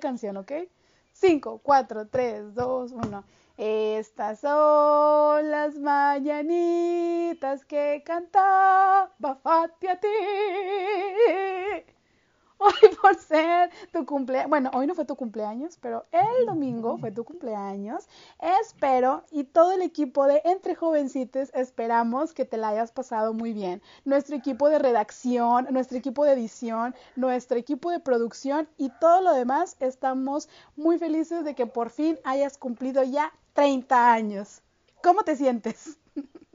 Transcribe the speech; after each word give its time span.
canción, 0.00 0.36
¿ok? 0.36 0.52
5, 1.12 1.60
4, 1.62 2.08
3, 2.08 2.54
2, 2.54 2.92
1. 2.92 3.24
Estas 3.56 4.40
son 4.40 5.50
las 5.50 5.76
mañanitas 5.78 7.64
que 7.64 8.02
cantaba 8.06 9.10
Fati 9.42 9.88
a 9.88 9.98
ti. 9.98 10.08
Hoy 12.60 12.96
por 13.00 13.14
ser 13.14 13.70
tu 13.92 14.04
cumpleaños, 14.04 14.50
bueno, 14.50 14.70
hoy 14.74 14.88
no 14.88 14.94
fue 14.96 15.04
tu 15.04 15.14
cumpleaños, 15.14 15.78
pero 15.80 16.06
el 16.10 16.46
domingo 16.46 16.98
fue 16.98 17.12
tu 17.12 17.22
cumpleaños. 17.24 18.08
Espero 18.60 19.22
y 19.30 19.44
todo 19.44 19.72
el 19.72 19.82
equipo 19.82 20.26
de 20.26 20.42
Entre 20.44 20.74
Jovencitos 20.74 21.50
esperamos 21.54 22.34
que 22.34 22.44
te 22.44 22.56
la 22.56 22.70
hayas 22.70 22.90
pasado 22.90 23.32
muy 23.32 23.52
bien. 23.52 23.80
Nuestro 24.04 24.34
equipo 24.34 24.68
de 24.68 24.80
redacción, 24.80 25.68
nuestro 25.70 25.98
equipo 25.98 26.24
de 26.24 26.32
edición, 26.32 26.96
nuestro 27.14 27.58
equipo 27.58 27.92
de 27.92 28.00
producción 28.00 28.68
y 28.76 28.90
todo 28.98 29.20
lo 29.20 29.34
demás 29.34 29.76
estamos 29.78 30.48
muy 30.74 30.98
felices 30.98 31.44
de 31.44 31.54
que 31.54 31.66
por 31.66 31.90
fin 31.90 32.18
hayas 32.24 32.58
cumplido 32.58 33.04
ya 33.04 33.32
30 33.52 34.12
años. 34.12 34.62
¿Cómo 35.00 35.22
te 35.22 35.36
sientes? 35.36 35.96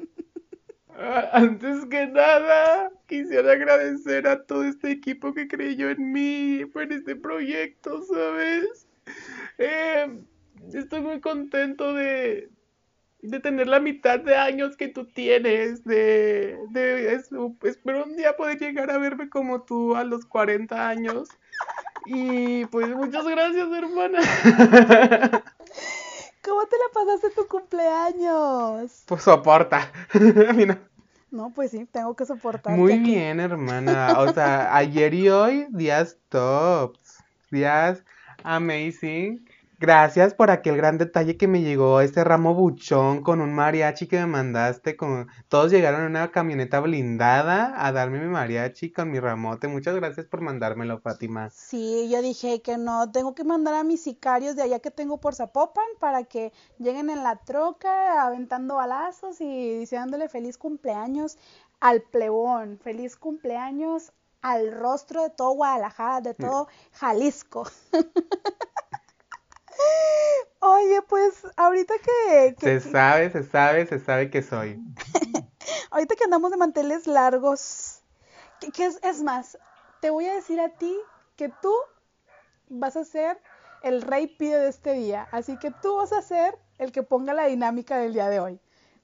Antes 1.31 1.85
que 1.85 2.07
nada, 2.07 2.91
quisiera 3.07 3.53
agradecer 3.53 4.27
a 4.27 4.43
todo 4.43 4.63
este 4.63 4.91
equipo 4.91 5.33
que 5.33 5.47
creyó 5.47 5.89
en 5.89 6.11
mí, 6.11 6.61
en 6.61 6.91
este 6.91 7.15
proyecto, 7.15 8.03
¿sabes? 8.03 8.87
Eh, 9.57 10.19
estoy 10.73 11.01
muy 11.01 11.19
contento 11.19 11.93
de, 11.93 12.49
de 13.21 13.39
tener 13.39 13.67
la 13.67 13.79
mitad 13.79 14.19
de 14.19 14.35
años 14.35 14.77
que 14.77 14.87
tú 14.87 15.05
tienes, 15.05 15.83
de, 15.83 16.57
de 16.71 17.13
espero 17.13 18.03
un 18.03 18.15
día 18.15 18.35
poder 18.35 18.59
llegar 18.59 18.91
a 18.91 18.97
verme 18.97 19.29
como 19.29 19.63
tú 19.63 19.95
a 19.95 20.03
los 20.03 20.25
40 20.25 20.89
años. 20.89 21.29
Y 22.05 22.65
pues 22.65 22.89
muchas 22.89 23.25
gracias, 23.25 23.67
hermana. 23.71 24.19
¿Cómo 26.43 26.65
te 26.65 26.75
la 26.77 26.93
pasaste 26.93 27.29
tu 27.29 27.47
cumpleaños? 27.47 29.03
Pues 29.05 29.23
soporta. 29.23 29.91
no. 31.31 31.51
pues 31.51 31.71
sí, 31.71 31.85
tengo 31.85 32.15
que 32.15 32.25
soportar. 32.25 32.77
Muy 32.77 32.99
bien, 32.99 33.39
hermana. 33.39 34.15
O 34.19 34.33
sea, 34.33 34.75
ayer 34.75 35.13
y 35.13 35.29
hoy, 35.29 35.67
días 35.69 36.17
tops. 36.29 37.23
Días 37.49 38.03
amazing. 38.43 39.45
Gracias 39.83 40.33
por 40.33 40.49
aquel 40.49 40.77
gran 40.77 40.97
detalle 40.97 41.35
que 41.35 41.45
me 41.45 41.61
llegó, 41.61 41.99
este 41.99 42.23
ramo 42.23 42.53
buchón 42.53 43.21
con 43.21 43.41
un 43.41 43.53
mariachi 43.53 44.07
que 44.07 44.17
me 44.17 44.27
mandaste. 44.27 44.95
Con... 44.95 45.27
Todos 45.49 45.73
llegaron 45.73 46.03
en 46.03 46.11
una 46.11 46.31
camioneta 46.31 46.79
blindada 46.79 47.73
a 47.75 47.91
darme 47.91 48.21
mi 48.21 48.29
mariachi 48.29 48.93
con 48.93 49.11
mi 49.11 49.19
ramote. 49.19 49.67
Muchas 49.67 49.93
gracias 49.95 50.25
por 50.25 50.39
mandármelo, 50.39 51.01
Fátima. 51.01 51.49
Sí, 51.49 52.07
yo 52.09 52.21
dije 52.21 52.61
que 52.61 52.77
no, 52.77 53.11
tengo 53.11 53.35
que 53.35 53.43
mandar 53.43 53.73
a 53.73 53.83
mis 53.83 54.01
sicarios 54.01 54.55
de 54.55 54.61
allá 54.61 54.79
que 54.79 54.89
tengo 54.89 55.19
por 55.19 55.35
Zapopan 55.35 55.83
para 55.99 56.23
que 56.23 56.53
lleguen 56.79 57.09
en 57.09 57.21
la 57.21 57.35
troca 57.43 58.25
aventando 58.25 58.75
balazos 58.75 59.41
y 59.41 59.79
diciéndole 59.79 60.29
feliz 60.29 60.57
cumpleaños 60.57 61.37
al 61.81 62.03
plebón, 62.03 62.79
feliz 62.81 63.17
cumpleaños 63.17 64.13
al 64.41 64.71
rostro 64.71 65.23
de 65.23 65.29
todo 65.31 65.51
Guadalajara, 65.55 66.21
de 66.21 66.35
todo 66.35 66.69
Jalisco. 66.93 67.67
Oye, 70.59 71.01
pues 71.01 71.45
ahorita 71.57 71.93
que, 72.03 72.55
Se 72.59 72.79
sabe, 72.79 73.29
se 73.31 73.43
sabe, 73.43 73.85
se 73.85 73.99
sabe 73.99 74.29
que 74.29 74.41
soy. 74.41 74.79
ahorita 75.91 76.15
que 76.15 76.23
andamos 76.23 76.51
de 76.51 76.57
manteles 76.57 77.05
largos, 77.05 78.01
¿qué, 78.73 78.85
es, 78.85 78.99
es 79.03 79.21
más? 79.21 79.57
Te 79.99 80.09
voy 80.09 80.25
a 80.27 80.35
decir 80.35 80.61
a 80.61 80.69
ti 80.69 80.95
que 81.35 81.49
tú 81.61 81.73
vas 82.69 82.95
a 82.95 83.03
ser 83.03 83.37
el 83.81 84.01
rey 84.01 84.27
pide 84.27 84.57
de 84.57 84.69
este 84.69 84.93
día. 84.93 85.27
Así 85.31 85.57
que 85.57 85.71
tú 85.81 85.97
vas 85.97 86.13
a 86.13 86.21
ser 86.21 86.57
el 86.77 86.91
que 86.91 87.03
ponga 87.03 87.33
la 87.33 87.47
dinámica 87.47 87.97
del 87.97 88.13
día 88.13 88.29
de 88.29 88.39
hoy. 88.39 88.59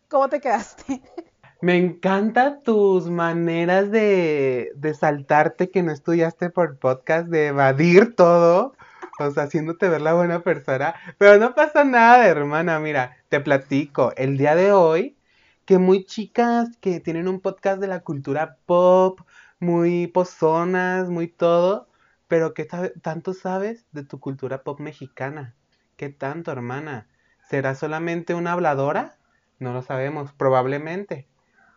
¿Cómo 0.07 0.29
te 0.29 0.39
quedaste? 0.39 1.01
Me 1.61 1.75
encanta 1.75 2.61
tus 2.61 3.09
maneras 3.09 3.91
de, 3.91 4.71
de 4.75 4.93
saltarte 4.93 5.69
que 5.69 5.83
no 5.83 5.91
estudiaste 5.91 6.49
por 6.49 6.79
podcast, 6.79 7.27
de 7.27 7.47
evadir 7.47 8.15
todo 8.15 8.73
haciéndote 9.19 9.89
ver 9.89 10.01
la 10.01 10.13
buena 10.13 10.41
persona. 10.41 10.95
Pero 11.17 11.37
no 11.37 11.55
pasa 11.55 11.83
nada, 11.83 12.27
hermana. 12.27 12.79
Mira, 12.79 13.17
te 13.29 13.39
platico. 13.39 14.13
El 14.15 14.37
día 14.37 14.55
de 14.55 14.71
hoy, 14.71 15.17
que 15.65 15.77
muy 15.77 16.05
chicas 16.05 16.69
que 16.81 16.99
tienen 16.99 17.27
un 17.27 17.41
podcast 17.41 17.79
de 17.79 17.87
la 17.87 17.99
cultura 18.01 18.57
pop, 18.65 19.21
muy 19.59 20.07
pozonas, 20.07 21.09
muy 21.09 21.27
todo, 21.27 21.89
pero 22.27 22.53
¿qué 22.53 22.65
tanto 23.01 23.33
sabes 23.33 23.85
de 23.91 24.03
tu 24.03 24.19
cultura 24.19 24.63
pop 24.63 24.79
mexicana? 24.79 25.55
¿Qué 25.95 26.09
tanto, 26.09 26.51
hermana? 26.51 27.07
¿Será 27.49 27.75
solamente 27.75 28.33
una 28.33 28.53
habladora? 28.53 29.17
No 29.59 29.73
lo 29.73 29.81
sabemos, 29.81 30.31
probablemente, 30.33 31.27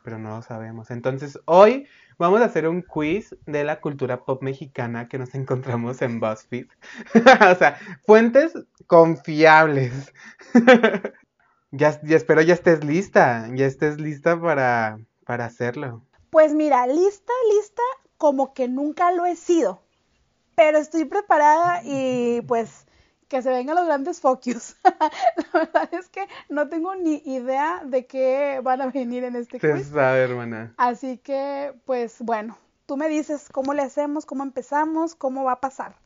pero 0.05 0.19
no 0.19 0.37
lo 0.37 0.43
sabemos. 0.43 0.91
Entonces, 0.91 1.41
hoy 1.47 1.87
Vamos 2.23 2.41
a 2.41 2.45
hacer 2.45 2.69
un 2.69 2.83
quiz 2.83 3.35
de 3.47 3.65
la 3.65 3.81
cultura 3.81 4.25
pop 4.25 4.45
mexicana 4.45 5.09
que 5.09 5.19
nos 5.19 5.35
encontramos 5.35 6.01
en 6.03 6.21
BuzzFeed. 6.21 6.69
o 7.51 7.55
sea, 7.57 7.77
fuentes 8.07 8.53
confiables. 8.87 10.13
ya, 11.73 12.01
ya, 12.01 12.17
espero 12.17 12.41
ya 12.43 12.55
estés 12.55 12.85
lista, 12.85 13.49
ya 13.53 13.67
estés 13.67 14.01
lista 14.01 14.41
para, 14.41 15.01
para 15.27 15.47
hacerlo. 15.47 16.05
Pues 16.31 16.55
mira, 16.55 16.87
lista, 16.87 17.33
lista, 17.57 17.83
como 18.19 18.55
que 18.55 18.69
nunca 18.69 19.11
lo 19.11 19.27
he 19.27 19.35
sido. 19.35 19.83
Pero 20.55 20.79
estoy 20.79 21.07
preparada 21.07 21.81
y 21.83 22.43
pues 22.43 22.87
que 23.33 23.41
se 23.41 23.49
vengan 23.49 23.77
los 23.77 23.87
grandes 23.87 24.21
focus. 24.21 24.77
la 24.85 25.61
verdad 25.61 25.89
es 25.93 26.11
que 26.11 26.29
no 26.51 26.69
tengo 26.69 26.95
ni 26.95 27.23
idea 27.25 27.83
de 27.83 28.05
qué 28.05 28.61
van 28.63 28.83
a 28.83 28.89
venir 28.89 29.25
en 29.25 29.37
este 29.37 29.59
quiz. 29.59 29.87
sabe, 29.87 30.23
hermana. 30.23 30.75
Así 30.77 31.17
que, 31.17 31.73
pues 31.87 32.19
bueno, 32.21 32.59
tú 32.85 32.99
me 32.99 33.09
dices 33.09 33.49
cómo 33.51 33.73
le 33.73 33.81
hacemos, 33.81 34.27
cómo 34.27 34.43
empezamos, 34.43 35.15
cómo 35.15 35.45
va 35.45 35.53
a 35.53 35.61
pasar. 35.61 35.97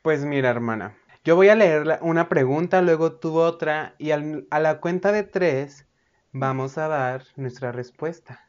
Pues 0.00 0.24
mira, 0.24 0.48
hermana, 0.48 0.96
yo 1.22 1.36
voy 1.36 1.50
a 1.50 1.54
leer 1.54 1.98
una 2.00 2.30
pregunta, 2.30 2.80
luego 2.80 3.12
tú 3.12 3.38
otra, 3.38 3.94
y 3.98 4.12
a 4.12 4.58
la 4.58 4.80
cuenta 4.80 5.12
de 5.12 5.22
tres 5.22 5.86
vamos 6.32 6.78
a 6.78 6.88
dar 6.88 7.24
nuestra 7.36 7.72
respuesta. 7.72 8.48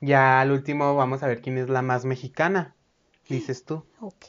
Ya 0.00 0.40
al 0.40 0.52
último 0.52 0.94
vamos 0.94 1.24
a 1.24 1.26
ver 1.26 1.40
quién 1.40 1.58
es 1.58 1.68
la 1.68 1.82
más 1.82 2.04
mexicana 2.04 2.76
dices 3.28 3.64
tú. 3.64 3.84
Ok, 4.00 4.26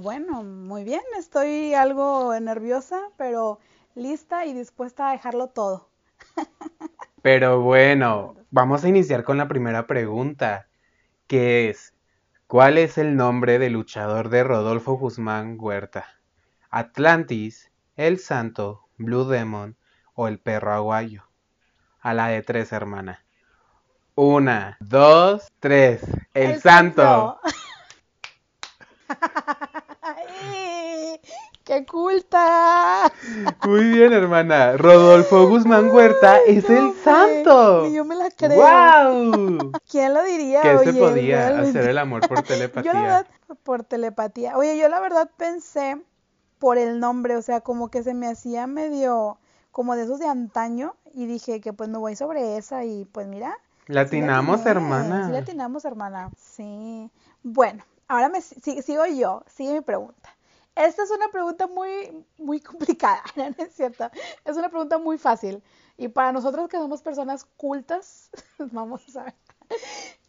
bueno, 0.00 0.42
muy 0.42 0.84
bien, 0.84 1.02
estoy 1.18 1.74
algo 1.74 2.38
nerviosa, 2.40 3.00
pero 3.16 3.58
lista 3.94 4.46
y 4.46 4.54
dispuesta 4.54 5.08
a 5.08 5.12
dejarlo 5.12 5.48
todo. 5.48 5.88
pero 7.22 7.60
bueno, 7.60 8.36
vamos 8.50 8.84
a 8.84 8.88
iniciar 8.88 9.24
con 9.24 9.38
la 9.38 9.48
primera 9.48 9.86
pregunta, 9.86 10.68
que 11.26 11.68
es, 11.68 11.94
¿cuál 12.46 12.78
es 12.78 12.98
el 12.98 13.16
nombre 13.16 13.58
del 13.58 13.74
luchador 13.74 14.28
de 14.28 14.44
Rodolfo 14.44 14.94
Guzmán 14.94 15.56
Huerta? 15.58 16.06
¿Atlantis, 16.70 17.70
El 17.96 18.18
Santo, 18.18 18.88
Blue 18.96 19.24
Demon 19.24 19.76
o 20.14 20.28
el 20.28 20.38
perro 20.38 20.72
aguayo? 20.72 21.24
A 22.00 22.14
la 22.14 22.28
de 22.28 22.42
tres, 22.42 22.72
hermana. 22.72 23.24
Una, 24.14 24.76
dos, 24.80 25.50
tres. 25.60 26.02
El, 26.34 26.60
santo. 26.60 27.40
¡Qué 31.72 31.86
culta! 31.86 33.10
Muy 33.64 33.84
bien, 33.92 34.12
hermana. 34.12 34.76
Rodolfo 34.76 35.48
Guzmán 35.48 35.90
Huerta 35.90 36.36
es 36.46 36.68
el 36.68 36.92
santo. 37.02 37.88
Yo 37.88 38.04
me 38.04 38.14
la 38.14 38.28
creo. 38.28 38.60
¡Wow! 38.60 39.72
¿Quién 39.90 40.12
lo 40.12 40.22
diría? 40.22 40.60
Que 40.60 40.78
se 40.80 40.92
podía 40.92 41.60
hacer 41.60 41.88
el 41.88 41.96
amor 41.96 42.28
por 42.28 42.42
telepatía. 42.42 42.92
Yo 42.92 42.98
la 42.98 43.02
verdad, 43.02 43.26
por 43.62 43.84
telepatía. 43.84 44.58
Oye, 44.58 44.76
yo 44.76 44.90
la 44.90 45.00
verdad 45.00 45.30
pensé 45.38 45.96
por 46.58 46.76
el 46.76 47.00
nombre, 47.00 47.36
o 47.36 47.42
sea, 47.42 47.62
como 47.62 47.88
que 47.88 48.02
se 48.02 48.12
me 48.12 48.26
hacía 48.26 48.66
medio 48.66 49.38
como 49.70 49.96
de 49.96 50.02
esos 50.02 50.18
de 50.18 50.28
antaño 50.28 50.94
y 51.14 51.24
dije 51.24 51.62
que 51.62 51.72
pues 51.72 51.88
me 51.88 51.96
voy 51.96 52.16
sobre 52.16 52.58
esa 52.58 52.84
y 52.84 53.06
pues 53.06 53.26
mira. 53.26 53.56
Latinamos, 53.86 54.66
hermana. 54.66 55.24
Sí, 55.24 55.32
latinamos, 55.32 55.86
hermana. 55.86 56.32
Sí. 56.36 57.10
Bueno, 57.42 57.82
ahora 58.08 58.28
me 58.28 58.42
sigo 58.42 59.06
yo, 59.06 59.42
sigue 59.46 59.72
mi 59.72 59.80
pregunta. 59.80 60.36
Esta 60.74 61.02
es 61.02 61.10
una 61.10 61.28
pregunta 61.28 61.66
muy, 61.66 62.24
muy 62.38 62.60
complicada, 62.60 63.22
¿no 63.36 63.44
es 63.58 63.74
cierto? 63.74 64.10
Es 64.44 64.56
una 64.56 64.70
pregunta 64.70 64.98
muy 64.98 65.18
fácil. 65.18 65.62
Y 65.98 66.08
para 66.08 66.32
nosotros 66.32 66.68
que 66.68 66.78
somos 66.78 67.02
personas 67.02 67.44
cultas, 67.56 68.30
vamos 68.58 69.16
a 69.16 69.24
ver. 69.24 69.34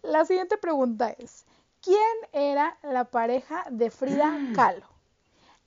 La 0.01 0.25
siguiente 0.25 0.57
pregunta 0.57 1.11
es, 1.17 1.45
¿quién 1.81 1.97
era 2.33 2.77
la 2.83 3.05
pareja 3.05 3.65
de 3.69 3.89
Frida 3.89 4.37
Kahlo? 4.55 4.85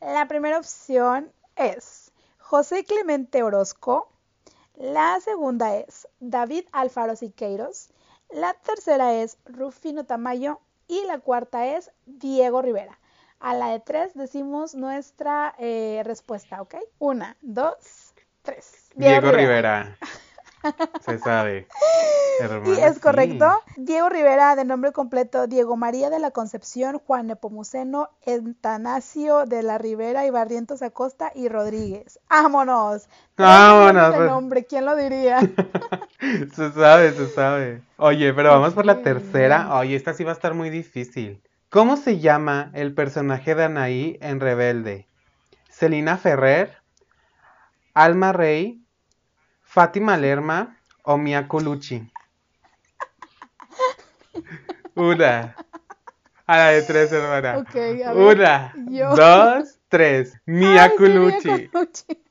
La 0.00 0.28
primera 0.28 0.58
opción 0.58 1.32
es 1.56 2.12
José 2.38 2.84
Clemente 2.84 3.43
Orozco. 3.43 4.08
La 4.75 5.19
segunda 5.20 5.75
es 5.75 6.06
David 6.20 6.67
Alfaro 6.72 7.17
Siqueiros. 7.17 7.88
La 8.29 8.52
tercera 8.52 9.14
es 9.14 9.38
Rufino 9.46 10.05
Tamayo. 10.05 10.61
Y 10.87 11.02
la 11.06 11.19
cuarta 11.19 11.67
es 11.67 11.90
Diego 12.05 12.62
Rivera. 12.62 13.00
A 13.41 13.55
la 13.55 13.69
de 13.69 13.81
tres 13.81 14.15
decimos 14.15 14.75
nuestra 14.75 15.55
eh, 15.59 16.03
respuesta, 16.05 16.62
¿ok? 16.62 16.77
Una, 16.99 17.37
dos, 17.43 18.15
tres. 18.43 18.91
Diego, 18.94 19.31
Rivera. 19.31 19.97
Se 21.05 21.19
sabe. 21.19 21.69
y 22.67 22.81
es 22.81 22.99
correcto. 22.99 23.47
Diego 23.77 24.09
Rivera, 24.09 24.56
de 24.56 24.65
nombre 24.65 24.93
completo, 24.93 25.47
Diego 25.47 25.77
María 25.77 26.11
de 26.11 26.19
la 26.19 26.31
Concepción, 26.31 26.99
Juan 26.99 27.27
Nepomuceno, 27.27 28.11
Entanasio 28.23 29.44
de 29.47 29.62
la 29.62 29.79
Rivera 29.79 30.27
y 30.27 30.31
Barrientos 30.31 30.82
Acosta 30.82 31.31
y 31.35 31.49
Rodríguez. 31.49 32.19
¡Vámonos! 32.29 33.09
¡Vámonos! 33.37 34.15
El 34.15 34.27
nombre, 34.27 34.65
¿quién 34.65 34.87
lo 34.87 34.97
diría? 34.97 35.41
se 36.55 36.73
sabe, 36.73 37.12
se 37.12 37.29
sabe. 37.29 37.82
Oye, 37.99 38.32
pero 38.32 38.50
vamos 38.50 38.75
por 38.75 38.87
la 38.87 39.03
tercera. 39.03 39.75
Oye, 39.77 39.94
esta 39.94 40.15
sí 40.15 40.25
va 40.25 40.31
a 40.31 40.35
estar 40.35 40.55
muy 40.55 40.71
difícil. 40.71 41.41
¿Cómo 41.76 41.99
se 41.99 42.20
llama 42.20 42.70
el 42.73 42.94
personaje 42.94 43.55
de 43.55 43.64
Anaí 43.64 44.17
en 44.23 44.40
Rebelde? 44.40 45.06
¿Celina 45.69 46.17
Ferrer? 46.17 46.78
¿Alma 47.93 48.32
Rey? 48.32 48.82
¿Fátima 49.61 50.17
Lerma 50.17 50.81
o 51.02 51.19
Mia 51.19 51.46
Colucci? 51.46 52.11
Una. 54.94 55.55
A 56.46 56.56
la 56.56 56.70
de 56.70 56.81
tres, 56.81 57.12
hermana. 57.12 57.62
Una, 58.14 58.72
dos, 59.14 59.79
tres. 59.90 60.32
Mia 60.46 60.90
Colucci. 60.96 61.69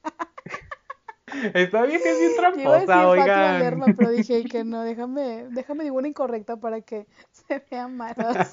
Está 1.53 1.83
bien 1.83 2.01
que 2.01 2.11
es 2.11 2.19
bien 2.19 2.35
tramposa, 2.35 3.07
oigan. 3.07 3.59
Lerma, 3.59 3.85
pero 3.97 4.11
dije 4.11 4.43
que 4.45 4.63
no, 4.63 4.81
déjame, 4.83 5.47
déjame 5.49 5.83
digo 5.83 5.97
una 5.97 6.07
incorrecta 6.07 6.57
para 6.57 6.81
que 6.81 7.07
se. 7.69 8.51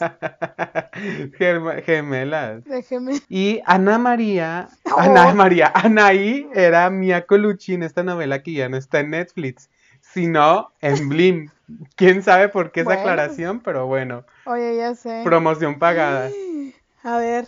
Gemelas. 1.86 2.64
Déjeme. 2.64 3.20
Y 3.28 3.60
Ana 3.66 3.98
María, 3.98 4.68
Ana 4.96 5.34
María, 5.34 5.72
Anaí 5.74 6.48
era 6.54 6.90
Mia 6.90 7.26
Colucci 7.26 7.74
en 7.74 7.82
esta 7.82 8.02
novela 8.02 8.42
que 8.42 8.52
ya 8.52 8.68
no 8.68 8.76
está 8.76 9.00
en 9.00 9.10
Netflix, 9.10 9.70
sino 10.00 10.72
en 10.80 11.08
Blim. 11.08 11.50
Quién 11.96 12.22
sabe 12.22 12.48
por 12.48 12.70
qué 12.72 12.80
esa 12.80 12.94
aclaración, 12.94 13.60
pero 13.60 13.86
bueno. 13.86 14.24
Oye, 14.44 14.76
ya 14.76 14.94
sé. 14.94 15.22
Promoción 15.24 15.78
pagada. 15.78 16.28
A 17.04 17.18
ver, 17.18 17.46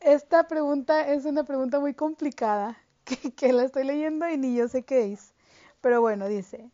esta 0.00 0.48
pregunta 0.48 1.12
es 1.12 1.24
una 1.24 1.44
pregunta 1.44 1.80
muy 1.80 1.94
complicada 1.94 2.76
que, 3.36 3.52
la 3.52 3.64
estoy 3.64 3.84
leyendo 3.84 4.28
y 4.28 4.36
ni 4.36 4.56
yo 4.56 4.68
sé 4.68 4.82
qué 4.84 5.12
es. 5.12 5.32
Pero 5.80 6.00
bueno, 6.00 6.28
dice, 6.28 6.70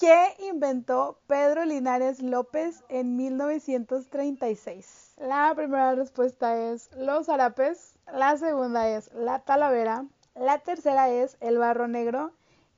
¿qué 0.00 0.34
inventó 0.38 1.18
Pedro 1.26 1.64
Linares 1.64 2.22
López 2.22 2.84
en 2.88 3.16
1936? 3.16 5.14
La 5.18 5.52
primera 5.54 5.94
respuesta 5.94 6.56
es 6.56 6.90
los 6.96 7.28
harapes, 7.28 7.98
la 8.12 8.36
segunda 8.36 8.88
es 8.88 9.12
la 9.12 9.40
talavera, 9.40 10.06
la 10.34 10.58
tercera 10.58 11.08
es 11.10 11.36
el 11.40 11.58
barro 11.58 11.88
negro 11.88 12.32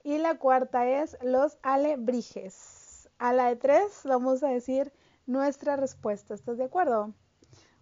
y 0.05 0.19
la 0.19 0.37
cuarta 0.37 0.87
es 0.87 1.17
los 1.23 1.59
alebrijes. 1.63 3.09
A 3.19 3.33
la 3.33 3.47
de 3.47 3.57
tres 3.57 4.03
vamos 4.05 4.43
a 4.43 4.49
decir 4.49 4.93
nuestra 5.27 5.77
respuesta. 5.77 6.35
¿Estás 6.35 6.59
de 6.59 6.65
acuerdo? 6.65 7.15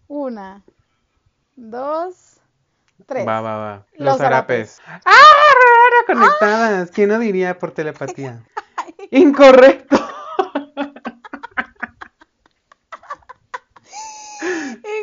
Una, 0.07 0.63
dos, 1.57 2.41
Tres. 3.07 3.27
Va, 3.27 3.41
va, 3.41 3.57
va. 3.57 3.87
Los, 3.95 4.21
Los 4.21 4.81
¡Ah! 4.87 5.13
Conectadas. 6.07 6.91
¿Quién 6.93 7.09
no 7.09 7.19
diría 7.19 7.59
por 7.59 7.73
telepatía? 7.73 8.45
Incorrecto. 9.15 9.97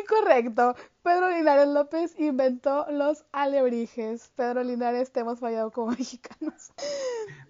Incorrecto. 0.00 0.76
Pedro 1.02 1.30
Linares 1.30 1.68
López 1.68 2.14
inventó 2.18 2.86
los 2.90 3.24
alebrijes. 3.32 4.30
Pedro 4.36 4.64
Linares, 4.64 5.12
te 5.12 5.20
hemos 5.20 5.40
fallado 5.40 5.70
como 5.70 5.92
mexicanos. 5.98 6.72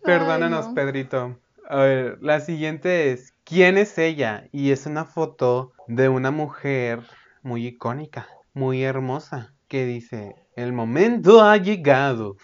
Perdónanos, 0.04 0.68
Pedrito. 0.68 1.36
A 1.68 1.76
ver, 1.78 2.18
la 2.20 2.38
siguiente 2.38 3.10
es, 3.10 3.34
¿quién 3.42 3.76
es 3.76 3.98
ella? 3.98 4.48
Y 4.52 4.70
es 4.70 4.86
una 4.86 5.04
foto 5.04 5.72
de 5.88 6.08
una 6.08 6.30
mujer 6.30 7.00
muy 7.42 7.66
icónica, 7.66 8.28
muy 8.54 8.84
hermosa 8.84 9.52
que 9.66 9.84
dice, 9.84 10.36
el 10.54 10.72
momento 10.72 11.42
ha 11.42 11.56
llegado, 11.56 12.36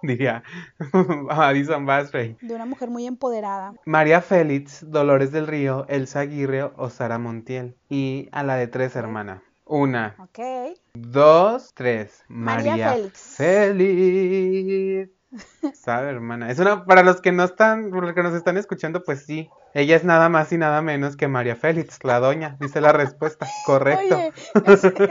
diría 0.02 0.42
Madison 0.92 1.86
Basray. 1.86 2.36
De 2.40 2.54
una 2.54 2.66
mujer 2.66 2.90
muy 2.90 3.06
empoderada. 3.06 3.74
María 3.84 4.20
Félix, 4.20 4.84
Dolores 4.90 5.32
del 5.32 5.46
Río, 5.46 5.86
Elsa 5.88 6.20
Aguirre 6.20 6.64
o 6.64 6.90
Sara 6.90 7.18
Montiel. 7.18 7.76
Y 7.88 8.28
a 8.32 8.42
la 8.42 8.56
de 8.56 8.66
tres, 8.66 8.96
hermana. 8.96 9.42
Una. 9.70 10.16
Ok. 10.18 10.76
Dos, 10.94 11.72
tres. 11.74 12.24
María, 12.26 12.72
María 12.72 12.92
Félix. 12.92 13.20
Félix. 13.36 15.10
Sabe, 15.74 16.10
hermana. 16.10 16.50
Es 16.50 16.58
una, 16.58 16.84
para 16.84 17.04
los 17.04 17.20
que 17.20 17.30
no 17.30 17.44
están, 17.44 17.92
los 17.92 18.12
que 18.12 18.24
nos 18.24 18.34
están 18.34 18.56
escuchando, 18.56 19.04
pues 19.04 19.24
sí. 19.24 19.48
Ella 19.72 19.94
es 19.94 20.02
nada 20.02 20.28
más 20.28 20.52
y 20.52 20.58
nada 20.58 20.82
menos 20.82 21.16
que 21.16 21.28
María 21.28 21.54
Félix, 21.54 22.02
la 22.02 22.18
doña, 22.18 22.56
dice 22.58 22.80
la 22.80 22.90
respuesta. 22.90 23.46
Correcto. 23.64 24.16
Oye, 24.16 24.32
este, 24.66 25.04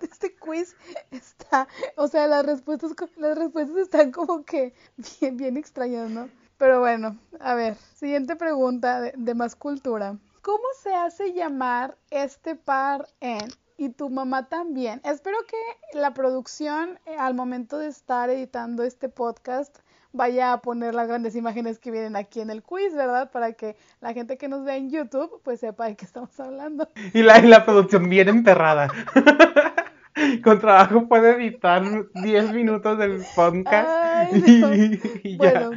este, 0.00 0.34
quiz 0.36 0.74
está, 1.10 1.68
o 1.96 2.08
sea, 2.08 2.26
las 2.26 2.46
respuestas, 2.46 2.92
las 3.18 3.36
respuestas 3.36 3.76
están 3.76 4.12
como 4.12 4.44
que 4.46 4.72
bien, 5.20 5.36
bien 5.36 5.58
extrañas, 5.58 6.08
¿no? 6.08 6.30
Pero 6.56 6.80
bueno, 6.80 7.18
a 7.38 7.54
ver, 7.54 7.76
siguiente 7.96 8.34
pregunta 8.34 8.98
de, 9.02 9.12
de 9.14 9.34
más 9.34 9.56
cultura. 9.56 10.16
¿Cómo 10.40 10.64
se 10.82 10.94
hace 10.94 11.34
llamar 11.34 11.98
este 12.08 12.56
par 12.56 13.08
en 13.20 13.46
y 13.76 13.90
tu 13.90 14.10
mamá 14.10 14.48
también. 14.48 15.00
Espero 15.04 15.38
que 15.48 15.98
la 15.98 16.14
producción 16.14 16.98
eh, 17.06 17.16
al 17.18 17.34
momento 17.34 17.78
de 17.78 17.88
estar 17.88 18.30
editando 18.30 18.82
este 18.82 19.08
podcast 19.08 19.78
vaya 20.12 20.52
a 20.52 20.62
poner 20.62 20.94
las 20.94 21.08
grandes 21.08 21.36
imágenes 21.36 21.78
que 21.78 21.90
vienen 21.90 22.16
aquí 22.16 22.40
en 22.40 22.50
el 22.50 22.62
quiz, 22.62 22.94
¿verdad? 22.94 23.30
Para 23.30 23.52
que 23.52 23.76
la 24.00 24.14
gente 24.14 24.38
que 24.38 24.48
nos 24.48 24.64
ve 24.64 24.76
en 24.76 24.90
YouTube 24.90 25.40
pues 25.44 25.60
sepa 25.60 25.86
de 25.86 25.96
qué 25.96 26.04
estamos 26.04 26.38
hablando. 26.40 26.88
Y 27.12 27.22
la, 27.22 27.38
la 27.40 27.64
producción 27.64 28.08
bien 28.08 28.28
enterrada. 28.28 28.88
Con 30.42 30.58
trabajo 30.60 31.06
puede 31.08 31.36
editar 31.36 31.84
10 32.14 32.52
minutos 32.52 32.98
del 32.98 33.22
podcast. 33.34 34.32
y, 34.34 35.36
ya. 35.36 35.68
Bueno, 35.68 35.70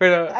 pero 0.00 0.30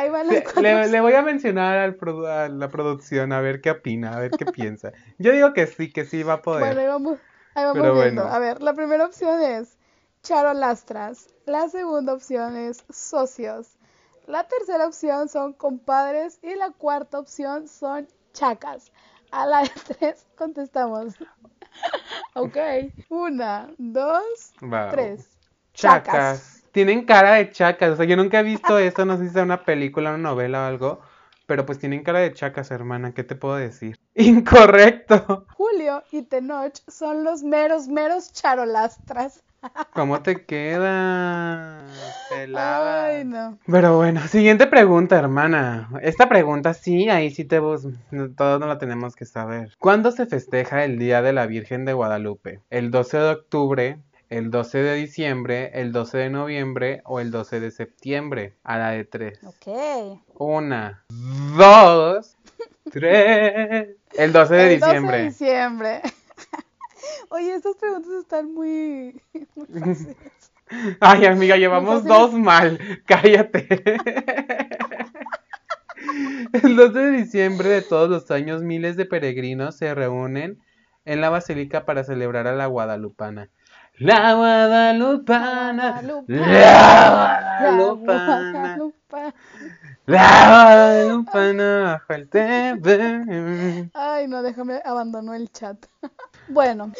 le, 0.62 1.00
voy 1.02 1.12
a 1.12 1.20
mencionar 1.20 1.76
al 1.76 1.98
a 2.26 2.48
la 2.48 2.70
producción 2.70 3.30
a 3.30 3.42
ver 3.42 3.60
qué 3.60 3.72
opina, 3.72 4.16
a 4.16 4.18
ver 4.18 4.30
qué 4.30 4.46
piensa. 4.46 4.92
Yo 5.18 5.32
digo 5.32 5.52
que 5.52 5.66
sí, 5.66 5.92
que 5.92 6.06
sí 6.06 6.22
va 6.22 6.32
a 6.32 6.42
poder. 6.42 6.64
Bueno, 6.64 6.80
ahí 6.80 6.86
vamos, 6.86 7.18
ahí 7.54 7.64
vamos 7.66 8.02
viendo. 8.02 8.22
A 8.22 8.38
ver, 8.38 8.62
la 8.62 8.72
primera 8.72 9.04
opción 9.04 9.42
es 9.42 9.76
charolastras. 10.22 11.26
La 11.44 11.68
segunda 11.68 12.14
opción 12.14 12.56
es 12.56 12.86
socios. 12.88 13.76
La 14.26 14.48
tercera 14.48 14.86
opción 14.86 15.28
son 15.28 15.52
compadres. 15.52 16.38
Y 16.42 16.54
la 16.54 16.70
cuarta 16.70 17.18
opción 17.18 17.68
son 17.68 18.08
chacas. 18.32 18.90
A 19.30 19.44
la 19.44 19.60
de 19.60 19.72
tres 19.88 20.26
contestamos. 20.36 21.16
ok. 22.34 22.56
Una, 23.10 23.68
dos, 23.76 24.54
tres. 24.90 25.28
chacas 25.74 26.59
tienen 26.72 27.04
cara 27.04 27.34
de 27.34 27.50
chacas. 27.50 27.90
O 27.90 27.96
sea, 27.96 28.04
yo 28.06 28.16
nunca 28.16 28.40
he 28.40 28.42
visto 28.42 28.78
eso, 28.78 29.04
no 29.04 29.16
sé 29.16 29.28
si 29.28 29.34
sea 29.34 29.42
una 29.42 29.64
película, 29.64 30.10
una 30.10 30.18
novela 30.18 30.62
o 30.62 30.66
algo. 30.66 31.00
Pero 31.46 31.66
pues 31.66 31.78
tienen 31.78 32.04
cara 32.04 32.20
de 32.20 32.32
chacas, 32.32 32.70
hermana. 32.70 33.12
¿Qué 33.12 33.24
te 33.24 33.34
puedo 33.34 33.56
decir? 33.56 33.98
Incorrecto. 34.14 35.46
Julio 35.56 36.04
y 36.12 36.22
Tenoch 36.22 36.76
son 36.86 37.24
los 37.24 37.42
meros, 37.42 37.88
meros 37.88 38.32
charolastras. 38.32 39.42
¿Cómo 39.92 40.22
te 40.22 40.44
queda? 40.46 41.84
Pelada. 42.30 43.06
Ay, 43.06 43.24
no. 43.24 43.58
Pero 43.66 43.96
bueno, 43.96 44.20
siguiente 44.28 44.66
pregunta, 44.66 45.18
hermana. 45.18 45.90
Esta 46.02 46.28
pregunta 46.28 46.72
sí, 46.72 47.08
ahí 47.08 47.30
sí 47.30 47.44
te 47.44 47.58
vos, 47.58 47.86
todos 48.36 48.60
no 48.60 48.66
la 48.66 48.78
tenemos 48.78 49.16
que 49.16 49.26
saber. 49.26 49.76
¿Cuándo 49.78 50.12
se 50.12 50.26
festeja 50.26 50.84
el 50.84 50.98
Día 50.98 51.20
de 51.20 51.32
la 51.32 51.46
Virgen 51.46 51.84
de 51.84 51.92
Guadalupe? 51.92 52.60
¿El 52.70 52.90
12 52.90 53.18
de 53.18 53.30
octubre, 53.30 53.98
el 54.30 54.52
12 54.52 54.78
de 54.78 54.94
diciembre, 54.94 55.70
el 55.74 55.90
12 55.90 56.16
de 56.18 56.30
noviembre 56.30 57.02
o 57.04 57.18
el 57.18 57.32
12 57.32 57.58
de 57.58 57.70
septiembre. 57.72 58.54
A 58.62 58.78
la 58.78 58.90
de 58.90 59.04
tres. 59.04 59.40
Ok. 59.44 60.22
Una, 60.38 61.04
dos, 61.58 62.36
tres. 62.92 63.88
El 64.16 64.32
12 64.32 64.54
de 64.54 64.74
el 64.74 64.80
12 64.80 64.86
diciembre. 64.86 65.16
de 65.18 65.24
diciembre. 65.24 66.02
Oye, 67.30 67.54
estas 67.54 67.76
preguntas 67.76 68.12
están 68.20 68.54
muy, 68.54 69.20
muy 69.56 69.66
fáciles. 69.66 70.16
Ay, 71.00 71.26
amiga, 71.26 71.56
llevamos 71.56 72.04
dos 72.04 72.32
mal. 72.32 72.78
Cállate. 73.06 73.66
El 76.52 76.76
12 76.76 76.98
de 76.98 77.10
diciembre 77.10 77.68
de 77.68 77.82
todos 77.82 78.08
los 78.08 78.30
años, 78.30 78.62
miles 78.62 78.96
de 78.96 79.06
peregrinos 79.06 79.76
se 79.76 79.92
reúnen 79.92 80.60
en 81.04 81.20
la 81.20 81.30
basílica 81.30 81.84
para 81.84 82.04
celebrar 82.04 82.46
a 82.46 82.54
la 82.54 82.66
Guadalupana. 82.66 83.50
La 84.00 84.34
Guadalupana. 84.34 86.02
La 86.26 87.70
Guadalupana. 87.70 88.78
Pa- 89.08 89.34
La 90.06 91.22
bajo 91.84 92.12
el 92.14 92.28
TV. 92.30 93.90
Ay, 93.92 94.26
no, 94.26 94.42
déjame, 94.42 94.80
abandonó 94.84 95.34
el 95.34 95.50
chat. 95.52 95.76
Bueno, 96.48 96.92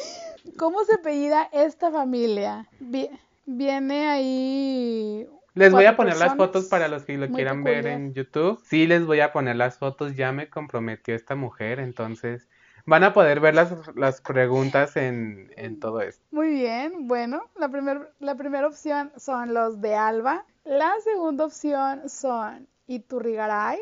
¿cómo 0.59 0.85
se 0.85 0.95
apellida 0.95 1.49
esta 1.52 1.90
familia? 1.90 2.66
Vi- 2.78 3.11
viene 3.47 4.09
ahí. 4.09 5.26
Les 5.54 5.73
voy 5.73 5.87
a 5.87 5.97
poner 5.97 6.19
las 6.19 6.37
fotos 6.37 6.66
para 6.66 6.87
los 6.87 7.02
que 7.04 7.14
lo 7.19 7.26
Muy 7.26 7.35
quieran 7.35 7.64
ver 7.64 7.87
en 7.88 8.14
YouTube. 8.14 8.61
Sí, 8.64 8.87
les 8.87 9.04
voy 9.04 9.19
a 9.21 9.33
poner 9.33 9.57
las 9.57 9.78
fotos. 9.78 10.14
Ya 10.14 10.30
me 10.30 10.49
comprometió 10.49 11.16
esta 11.16 11.35
mujer, 11.35 11.80
entonces 11.80 12.49
van 12.87 13.05
a 13.05 13.13
poder 13.13 13.41
ver 13.41 13.55
las, 13.55 13.73
las 13.97 14.21
preguntas 14.21 14.97
en, 14.97 15.53
en 15.57 15.79
todo 15.81 16.01
esto. 16.01 16.25
Muy 16.31 16.49
bien, 16.49 17.07
bueno, 17.09 17.43
la, 17.57 17.69
primer- 17.69 18.13
la 18.21 18.35
primera 18.35 18.67
opción 18.67 19.13
son 19.17 19.55
los 19.55 19.81
de 19.81 19.95
Alba, 19.95 20.45
la 20.65 20.93
segunda 21.05 21.45
opción 21.47 22.09
son 22.09 22.69
Iturrigaray, 22.87 23.79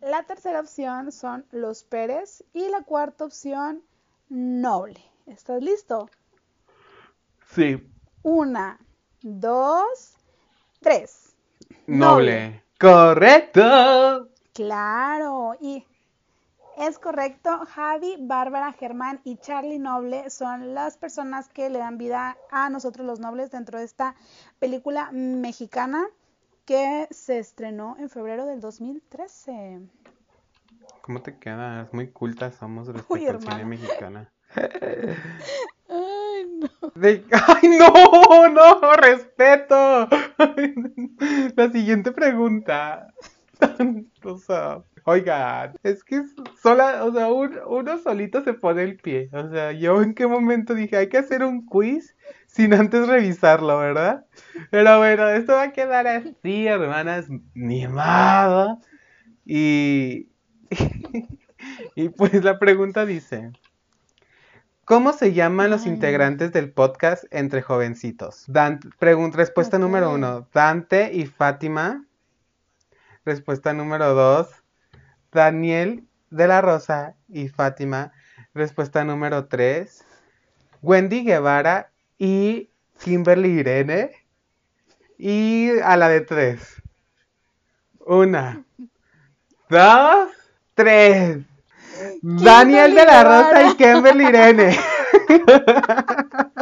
la 0.00 0.22
tercera 0.24 0.60
opción 0.60 1.12
son 1.12 1.46
los 1.50 1.82
Pérez 1.84 2.44
y 2.52 2.68
la 2.68 2.82
cuarta 2.82 3.24
opción 3.24 3.82
Noble. 4.28 5.00
¿Estás 5.26 5.62
listo? 5.62 6.08
Sí, 7.46 7.78
Una, 8.22 8.78
dos, 9.22 10.14
tres. 10.80 11.34
noble. 11.86 12.62
Correcto. 12.78 14.28
Claro, 14.52 15.54
y 15.60 15.84
es 16.76 16.98
correcto, 16.98 17.50
Javi, 17.66 18.16
Bárbara, 18.20 18.72
Germán 18.72 19.20
y 19.24 19.36
Charlie 19.36 19.78
Noble 19.78 20.28
son 20.30 20.74
las 20.74 20.96
personas 20.96 21.48
que 21.48 21.70
le 21.70 21.78
dan 21.78 21.98
vida 21.98 22.36
a 22.50 22.68
nosotros 22.70 23.06
los 23.06 23.20
nobles 23.20 23.50
dentro 23.50 23.78
de 23.78 23.84
esta 23.84 24.14
película 24.58 25.10
mexicana 25.12 26.06
que 26.64 27.06
se 27.10 27.38
estrenó 27.38 27.96
en 27.98 28.08
febrero 28.10 28.46
del 28.46 28.60
2013. 28.60 29.80
¿Cómo 31.02 31.22
te 31.22 31.38
quedas? 31.38 31.92
Muy 31.92 32.08
cultas 32.10 32.54
somos 32.56 32.88
respecto 32.88 33.14
Uy, 33.14 33.26
al 33.26 33.40
cine 33.40 33.52
hermana. 33.52 33.64
mexicana. 33.66 34.32
Ay, 35.88 36.46
no. 36.58 36.68
De- 36.94 37.24
¡Ay, 37.46 37.68
no! 37.78 38.48
¡No! 38.48 38.92
¡Respeto! 38.96 40.08
La 41.56 41.70
siguiente 41.70 42.12
pregunta. 42.12 43.08
O 44.24 44.38
sea, 44.38 44.82
oigan, 45.04 45.74
es 45.82 46.02
que 46.04 46.22
sola, 46.60 47.04
o 47.04 47.12
sea, 47.12 47.28
un- 47.32 47.58
uno 47.66 47.98
solito 47.98 48.42
se 48.42 48.54
pone 48.54 48.82
el 48.82 48.96
pie. 48.96 49.28
O 49.32 49.48
sea, 49.50 49.72
yo 49.72 50.02
en 50.02 50.14
qué 50.14 50.26
momento 50.26 50.74
dije, 50.74 50.96
hay 50.96 51.08
que 51.08 51.18
hacer 51.18 51.42
un 51.44 51.66
quiz 51.66 52.16
sin 52.46 52.72
antes 52.74 53.06
revisarlo, 53.08 53.78
¿verdad? 53.78 54.26
Pero 54.70 54.98
bueno, 54.98 55.28
esto 55.28 55.52
va 55.52 55.64
a 55.64 55.72
quedar 55.72 56.06
así, 56.06 56.66
hermanas, 56.66 57.26
ni 57.54 57.86
modo. 57.86 58.80
Y, 59.44 60.28
y 61.94 62.08
pues 62.10 62.42
la 62.44 62.58
pregunta 62.58 63.04
dice, 63.04 63.52
¿cómo 64.86 65.12
se 65.12 65.32
llaman 65.34 65.70
los 65.70 65.84
Ay. 65.84 65.92
integrantes 65.92 66.52
del 66.52 66.72
podcast 66.72 67.24
Entre 67.30 67.60
Jovencitos? 67.62 68.44
Dan- 68.48 68.80
pregun- 68.98 69.32
respuesta 69.34 69.78
número 69.78 70.12
uno, 70.14 70.48
Dante 70.54 71.10
y 71.12 71.26
Fátima. 71.26 72.04
Respuesta 73.26 73.72
número 73.72 74.14
dos, 74.14 74.63
Daniel 75.34 76.04
de 76.30 76.48
la 76.48 76.62
Rosa 76.62 77.14
y 77.28 77.48
Fátima. 77.48 78.12
Respuesta 78.54 79.04
número 79.04 79.46
tres, 79.46 80.04
Wendy 80.80 81.24
Guevara 81.24 81.90
y 82.18 82.70
Kimberly 83.02 83.60
Irene. 83.60 84.12
Y 85.18 85.78
a 85.80 85.96
la 85.96 86.08
de 86.08 86.20
tres. 86.22 86.82
Una, 88.06 88.64
dos, 89.68 90.30
tres. 90.74 91.38
Daniel 92.22 92.94
de 92.94 93.04
la 93.04 93.24
Rosa 93.24 93.70
y 93.70 93.76
Kimberly 93.76 94.26
Irene. 94.26 94.76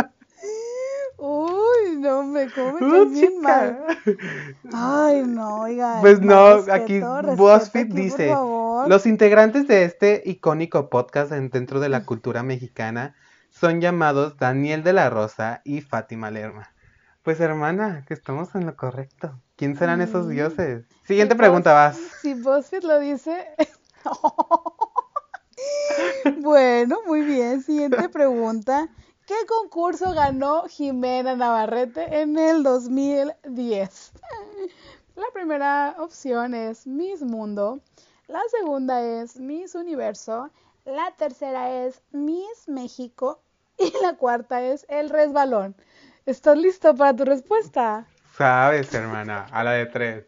Uy, 2.22 2.22
no 2.22 2.32
me 2.32 2.50
¿cómo 2.50 2.78
me 2.80 3.00
Uh, 3.02 3.08
bien 3.08 3.40
mal? 3.40 3.84
Ay, 4.72 5.22
no, 5.26 5.60
oiga. 5.62 5.98
Pues 6.00 6.20
no, 6.20 6.56
respeto, 6.56 6.72
aquí 6.74 7.00
BuzzFeed 7.36 7.88
por 7.88 7.96
dice, 7.96 8.34
los 8.88 9.06
integrantes 9.06 9.66
de 9.66 9.84
este 9.84 10.22
icónico 10.24 10.88
podcast 10.90 11.32
en- 11.32 11.50
dentro 11.50 11.80
de 11.80 11.88
la 11.88 12.04
cultura 12.04 12.42
mexicana 12.42 13.14
son 13.50 13.80
llamados 13.80 14.36
Daniel 14.38 14.82
de 14.82 14.92
la 14.92 15.10
Rosa 15.10 15.60
y 15.64 15.80
Fátima 15.80 16.30
Lerma. 16.30 16.70
Pues 17.22 17.38
hermana, 17.40 18.04
que 18.08 18.14
estamos 18.14 18.54
en 18.54 18.66
lo 18.66 18.76
correcto. 18.76 19.40
¿Quién 19.56 19.76
serán 19.76 20.00
esos 20.00 20.26
Mm. 20.26 20.30
dioses? 20.30 20.84
Siguiente 21.04 21.34
Si 21.34 21.38
pregunta, 21.38 21.72
vas. 21.72 21.96
Si 22.20 22.34
BuzzFeed 22.34 22.82
lo 22.82 22.98
dice. 22.98 23.46
bueno, 26.40 26.98
muy 27.06 27.20
bien. 27.22 27.62
Siguiente 27.62 28.08
pregunta. 28.08 28.88
¿Qué 29.26 29.34
concurso 29.92 30.14
ganó 30.14 30.64
Jimena 30.68 31.36
Navarrete 31.36 32.22
en 32.22 32.38
el 32.38 32.62
2010? 32.62 34.12
La 35.16 35.24
primera 35.34 35.96
opción 35.98 36.54
es 36.54 36.86
Miss 36.86 37.20
Mundo. 37.20 37.80
La 38.26 38.40
segunda 38.50 39.02
es 39.02 39.38
Miss 39.38 39.74
Universo. 39.74 40.50
La 40.86 41.10
tercera 41.18 41.84
es 41.84 42.00
Miss 42.10 42.68
México. 42.68 43.42
Y 43.78 43.92
la 44.02 44.14
cuarta 44.16 44.62
es 44.62 44.86
El 44.88 45.10
Resbalón. 45.10 45.76
¿Estás 46.24 46.56
listo 46.56 46.94
para 46.94 47.14
tu 47.14 47.26
respuesta? 47.26 48.06
Sabes, 48.34 48.94
hermana, 48.94 49.46
a 49.52 49.62
la 49.62 49.72
de 49.72 49.86
tres. 49.86 50.26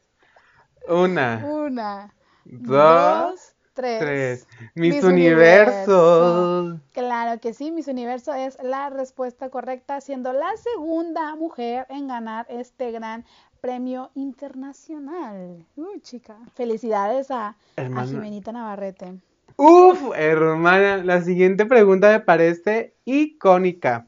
Una, 0.89 1.43
Una, 1.43 2.15
dos, 2.45 3.31
dos, 3.31 3.54
tres. 3.75 4.01
tres. 4.01 4.49
Mis 4.75 4.95
Miss 4.95 5.05
universos. 5.05 6.81
Claro 6.93 7.41
que 7.41 7.53
sí, 7.53 7.71
Miss 7.71 7.89
Universo 7.89 8.33
es 8.33 8.57
la 8.63 8.89
respuesta 8.89 9.51
correcta, 9.51 10.01
siendo 10.01 10.33
la 10.33 10.57
segunda 10.57 11.37
mujer 11.37 11.87
en 11.91 12.09
ganar 12.09 12.47
este 12.49 12.93
gran 12.93 13.25
premio 13.61 14.11
internacional. 14.15 15.65
Uy, 15.77 16.01
chica. 16.01 16.37
Felicidades 16.55 17.31
a, 17.31 17.57
a. 17.77 18.05
Jimenita 18.07 18.53
Navarrete. 18.53 19.15
Uf, 19.57 20.11
hermana, 20.17 20.97
la 20.99 21.23
siguiente 21.23 21.67
pregunta 21.67 22.09
me 22.11 22.21
parece 22.21 22.95
icónica. 23.05 24.07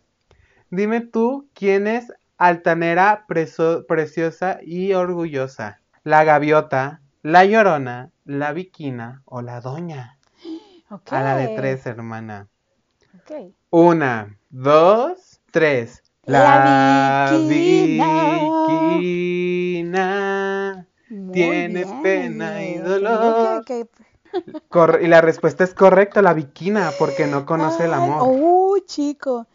Dime 0.70 1.00
tú, 1.00 1.46
¿quién 1.54 1.86
es 1.86 2.12
altanera, 2.36 3.24
preso- 3.28 3.86
preciosa 3.86 4.58
y 4.62 4.92
orgullosa? 4.92 5.80
¿La 6.02 6.24
gaviota, 6.24 7.00
la 7.22 7.44
llorona, 7.44 8.10
la 8.26 8.52
viquina 8.52 9.22
o 9.24 9.40
la 9.42 9.60
doña? 9.60 10.18
A 11.10 11.22
la 11.22 11.36
de 11.36 11.48
tres, 11.48 11.86
hermana. 11.86 12.48
Una, 13.70 14.36
dos, 14.50 15.40
tres. 15.52 16.02
La 16.26 16.58
viquina. 16.58 18.06
viquina. 18.72 20.06
Bien, 21.08 21.74
pena 22.02 22.64
y 22.66 22.76
dolor. 22.78 23.64
Cor- 24.68 25.00
y 25.02 25.06
la 25.06 25.20
respuesta 25.20 25.64
es 25.64 25.74
correcta, 25.74 26.22
la 26.22 26.34
viquina, 26.34 26.90
porque 26.98 27.26
no 27.26 27.46
conoce 27.46 27.84
el 27.84 27.94
Ay, 27.94 28.02
amor. 28.02 28.26
Uy, 28.28 28.84
chico. 28.86 29.46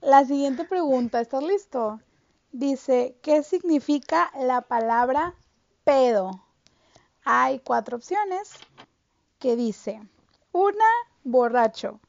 La 0.00 0.24
siguiente 0.24 0.64
pregunta, 0.64 1.20
¿estás 1.20 1.42
listo? 1.42 2.00
Dice, 2.52 3.16
¿qué 3.22 3.42
significa 3.42 4.30
la 4.38 4.62
palabra 4.62 5.34
pedo? 5.84 6.30
Hay 7.30 7.58
cuatro 7.58 7.98
opciones 7.98 8.54
que 9.38 9.54
dice, 9.54 10.00
una, 10.50 10.86
borracho, 11.24 12.00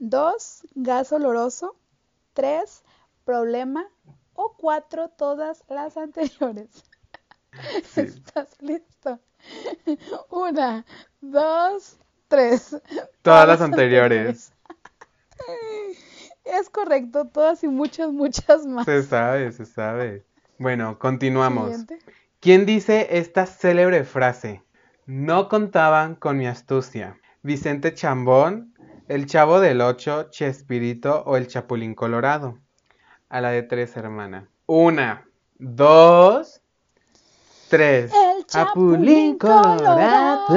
dos, 0.00 0.66
gas 0.74 1.12
oloroso, 1.12 1.76
tres, 2.32 2.82
problema 3.24 3.86
o 4.34 4.56
cuatro, 4.56 5.10
todas 5.10 5.62
las 5.68 5.96
anteriores. 5.96 6.70
Sí. 7.84 8.00
¿Estás 8.00 8.60
listo? 8.60 9.20
Una, 10.28 10.84
dos, 11.20 11.98
tres. 12.26 12.82
Todas 13.22 13.46
las 13.46 13.60
anteriores. 13.60 14.52
Es 16.42 16.68
correcto, 16.68 17.28
todas 17.28 17.62
y 17.62 17.68
muchas, 17.68 18.10
muchas 18.10 18.66
más. 18.66 18.86
Se 18.86 19.04
sabe, 19.04 19.52
se 19.52 19.66
sabe. 19.66 20.24
Bueno, 20.58 20.98
continuamos. 20.98 21.70
Siguiente. 21.70 22.21
¿Quién 22.42 22.66
dice 22.66 23.06
esta 23.18 23.46
célebre 23.46 24.02
frase? 24.02 24.64
No 25.06 25.48
contaban 25.48 26.16
con 26.16 26.36
mi 26.38 26.48
astucia. 26.48 27.16
Vicente 27.42 27.94
Chambón, 27.94 28.74
el 29.06 29.26
Chavo 29.26 29.60
del 29.60 29.80
Ocho, 29.80 30.24
Chespirito 30.28 31.22
o 31.24 31.36
el 31.36 31.46
Chapulín 31.46 31.94
Colorado. 31.94 32.58
A 33.28 33.40
la 33.40 33.50
de 33.50 33.62
tres, 33.62 33.96
hermana. 33.96 34.48
Una, 34.66 35.24
dos, 35.60 36.60
tres. 37.68 38.10
El 38.12 38.44
Chapulín 38.44 39.38
Colorado. 39.38 40.48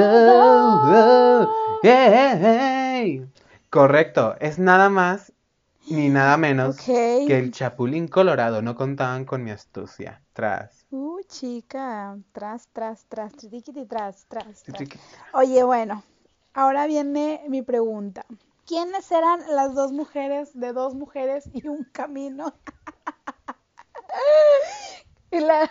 Correcto, 3.70 4.34
es 4.40 4.58
nada 4.58 4.90
más 4.90 5.32
ni 5.88 6.08
nada 6.08 6.36
menos 6.36 6.78
que 6.78 7.38
el 7.38 7.52
Chapulín 7.52 8.08
Colorado. 8.08 8.60
No 8.60 8.74
contaban 8.74 9.24
con 9.24 9.44
mi 9.44 9.52
astucia. 9.52 10.22
Tras. 10.32 10.85
Uh, 10.98 11.20
chica, 11.28 12.16
tras, 12.32 12.68
tras, 12.72 13.04
tras, 13.04 13.34
triquiti, 13.34 13.84
tras, 13.84 14.24
tras, 14.28 14.62
tras. 14.62 14.88
Oye, 15.34 15.62
bueno, 15.62 16.02
ahora 16.54 16.86
viene 16.86 17.44
mi 17.48 17.60
pregunta. 17.60 18.24
¿Quiénes 18.64 19.12
eran 19.12 19.42
las 19.54 19.74
dos 19.74 19.92
mujeres 19.92 20.58
de 20.58 20.72
dos 20.72 20.94
mujeres 20.94 21.50
y 21.52 21.68
un 21.68 21.84
camino? 21.92 22.54
y 25.30 25.40
la, 25.40 25.70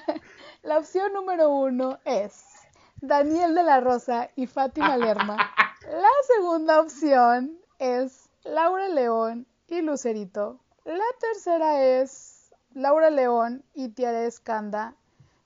la 0.62 0.78
opción 0.78 1.12
número 1.12 1.50
uno 1.50 1.98
es 2.06 2.44
Daniel 3.02 3.56
de 3.56 3.64
la 3.64 3.80
Rosa 3.80 4.30
y 4.36 4.46
Fátima 4.46 4.96
Lerma. 4.96 5.38
La 5.90 6.36
segunda 6.36 6.82
opción 6.82 7.58
es 7.80 8.30
Laura 8.44 8.90
León 8.90 9.48
y 9.70 9.82
Lucerito. 9.82 10.60
La 10.84 11.04
tercera 11.20 11.84
es 11.84 12.54
Laura 12.76 13.10
León 13.10 13.64
y 13.74 13.90
Tiara 13.90 14.26
Escanda. 14.26 14.96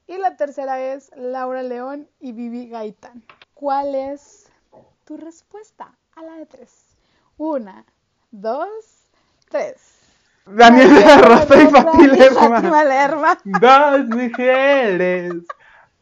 Y 0.10 0.18
la 0.18 0.36
tercera 0.36 0.82
es 0.82 1.12
Laura 1.16 1.62
León 1.62 2.10
y 2.20 2.32
Vivi 2.32 2.68
Gaitán. 2.68 3.24
¿Cuál 3.54 3.94
es 3.94 4.52
tu 5.06 5.18
respuesta 5.18 5.94
a 6.16 6.24
la 6.24 6.34
de 6.34 6.48
tres? 6.48 6.98
Una, 7.38 7.86
dos, 8.32 8.70
tres. 9.52 10.00
Daniel 10.48 10.96
de 10.96 11.02
la 11.02 11.18
Rosa 11.20 11.62
y 11.62 11.68
Fátima 11.68 12.08
Lerma. 12.08 12.84
Lerma. 12.84 13.38
Dos 13.44 14.08
mujeres, 14.08 15.34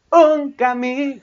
un 0.10 0.54
camino. 0.54 1.22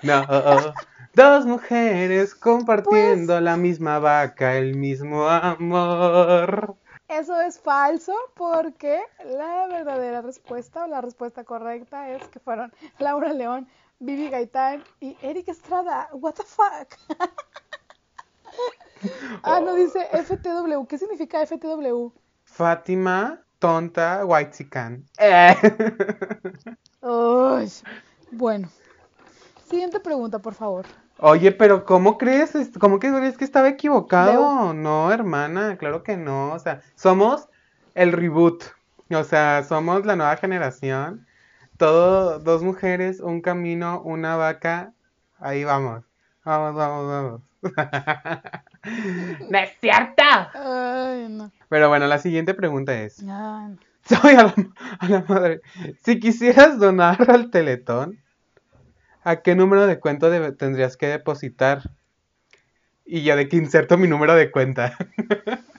Dos 1.14 1.46
mujeres 1.46 2.34
compartiendo 2.34 3.40
la 3.40 3.56
misma 3.56 3.98
vaca, 3.98 4.58
el 4.58 4.76
mismo 4.76 5.26
amor. 5.26 6.76
Eso 7.08 7.40
es 7.40 7.58
falso 7.60 8.14
porque 8.34 9.02
la 9.24 9.66
verdadera 9.66 10.22
respuesta 10.22 10.84
o 10.84 10.86
la 10.86 11.00
respuesta 11.00 11.44
correcta 11.44 12.10
es 12.10 12.26
que 12.28 12.40
fueron 12.40 12.72
Laura 12.98 13.32
León, 13.32 13.68
Vivi 13.98 14.30
Gaitán 14.30 14.84
y 15.00 15.16
Eric 15.20 15.48
Estrada. 15.48 16.08
What 16.12 16.34
the 16.34 16.44
fuck? 16.44 16.96
ah, 19.42 19.60
no 19.60 19.74
dice 19.74 20.08
FTW. 20.12 20.86
¿Qué 20.86 20.98
significa 20.98 21.44
FTW? 21.44 22.12
Fátima, 22.44 23.42
tonta, 23.58 24.24
white 24.24 24.66
Eh. 25.18 25.54
Uy. 27.02 27.70
Bueno. 28.30 28.68
Siguiente 29.68 30.00
pregunta, 30.00 30.38
por 30.38 30.54
favor. 30.54 30.86
Oye, 31.18 31.52
pero 31.52 31.84
¿cómo 31.84 32.18
crees? 32.18 32.54
Es- 32.54 32.76
¿Cómo 32.78 32.98
que 32.98 33.12
crees 33.12 33.36
que 33.38 33.44
estaba 33.44 33.68
equivocado? 33.68 34.74
No, 34.74 35.12
hermana, 35.12 35.76
claro 35.76 36.02
que 36.02 36.16
no. 36.16 36.52
O 36.52 36.58
sea, 36.58 36.82
somos 36.96 37.48
el 37.94 38.12
reboot. 38.12 38.64
O 39.10 39.24
sea, 39.24 39.62
somos 39.64 40.04
la 40.06 40.16
nueva 40.16 40.36
generación. 40.36 41.26
Todo, 41.76 42.38
dos 42.40 42.62
mujeres, 42.62 43.20
un 43.20 43.40
camino, 43.42 44.00
una 44.02 44.36
vaca. 44.36 44.92
Ahí 45.38 45.64
vamos. 45.64 46.04
Vamos, 46.44 46.74
vamos, 46.74 47.08
vamos. 47.08 47.40
¡No 49.50 49.58
es 49.58 49.70
cierto! 49.80 50.22
Ay, 50.54 51.26
no. 51.30 51.50
Pero 51.68 51.88
bueno, 51.88 52.06
la 52.06 52.18
siguiente 52.18 52.54
pregunta 52.54 52.94
es. 53.00 53.20
Ay, 53.20 53.26
no. 53.26 53.78
Soy 54.04 54.34
a 54.34 54.42
la, 54.44 54.54
a 54.98 55.08
la 55.08 55.24
madre. 55.28 55.62
Si 56.02 56.20
quisieras 56.20 56.78
donar 56.78 57.30
al 57.30 57.50
Teletón, 57.50 58.18
¿a 59.24 59.42
qué 59.42 59.54
número 59.54 59.86
de 59.86 60.00
cuenta 60.00 60.30
debe- 60.30 60.52
tendrías 60.52 60.96
que 60.96 61.06
depositar? 61.08 61.90
Y 63.04 63.22
yo 63.22 63.36
de 63.36 63.48
que 63.48 63.56
inserto 63.56 63.98
mi 63.98 64.08
número 64.08 64.34
de 64.34 64.50
cuenta. 64.50 64.96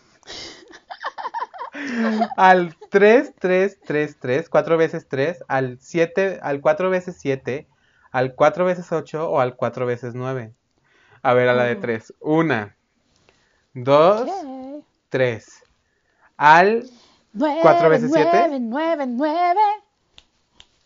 al 2.37 2.75
3333, 2.89 4.49
4 4.49 4.77
veces 4.77 5.07
3, 5.07 5.43
al 5.47 5.77
7, 5.79 6.39
al 6.41 6.61
4 6.61 6.89
veces 6.89 7.17
7, 7.19 7.67
al 8.11 8.35
4 8.35 8.65
veces 8.65 8.91
8 8.91 9.29
o 9.29 9.39
al 9.39 9.55
4 9.55 9.85
veces 9.85 10.13
9. 10.15 10.53
A 11.21 11.33
ver, 11.33 11.49
a 11.49 11.53
la 11.53 11.63
de 11.63 11.73
Ujú. 11.73 11.81
3. 11.81 12.13
Una, 12.19 12.77
dos, 13.73 14.29
Ok. 14.29 14.83
tres. 15.09 15.63
Al 16.37 16.89
Nueve, 17.33 17.59
¿Cuatro 17.61 17.89
veces 17.89 18.11
siete? 18.13 18.29
nueve, 18.47 18.59
nueve, 18.61 19.05
nueve. 19.07 19.59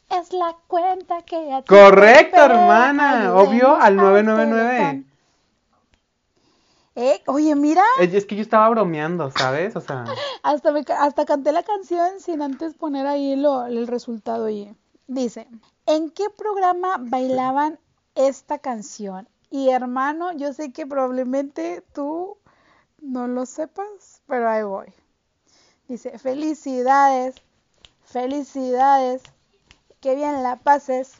Es 0.10 0.34
la 0.34 0.56
cuenta 0.68 1.22
que 1.22 1.54
a 1.54 1.62
ti 1.62 1.68
Correcto, 1.68 2.38
te 2.38 2.46
hermana. 2.46 3.36
Obvio, 3.36 3.76
al 3.76 4.00
Ayudemos 4.00 4.36
999. 4.36 4.78
Teletón. 4.78 5.10
Eh, 6.96 7.22
oye, 7.28 7.56
mira, 7.56 7.84
Es 8.00 8.26
que 8.26 8.36
yo 8.36 8.42
estaba 8.42 8.68
bromeando, 8.70 9.32
¿sabes? 9.32 9.76
O 9.76 9.80
sea, 9.80 10.04
hasta, 10.44 10.72
me 10.72 10.84
hasta 10.98 11.26
canté 11.26 11.54
la 11.54 11.64
canción 11.64 12.20
sin 12.20 12.42
antes 12.42 12.74
poner 12.74 13.08
ahí 13.08 13.38
lo, 13.38 13.68
el 13.68 13.88
resultado. 13.88 14.46
Oye, 14.46 14.76
dice, 15.08 15.48
¿en 15.86 16.10
qué 16.10 16.26
programa 16.30 16.98
bailaban 17.00 17.80
esta 18.16 18.60
canción? 18.60 19.30
Y 19.50 19.70
hermano, 19.70 20.34
yo 20.34 20.52
sé 20.52 20.74
que 20.74 20.86
probablemente 20.86 21.84
tú 21.94 22.38
no 23.02 23.28
lo 23.28 23.46
sepas, 23.46 24.22
pero 24.28 24.50
ahí 24.50 24.64
voy. 24.64 24.88
Dice, 25.88 26.20
felicidades, 26.20 27.36
felicidades, 28.04 29.24
que 30.02 30.16
bien 30.16 30.44
la 30.44 30.58
pases 30.58 31.14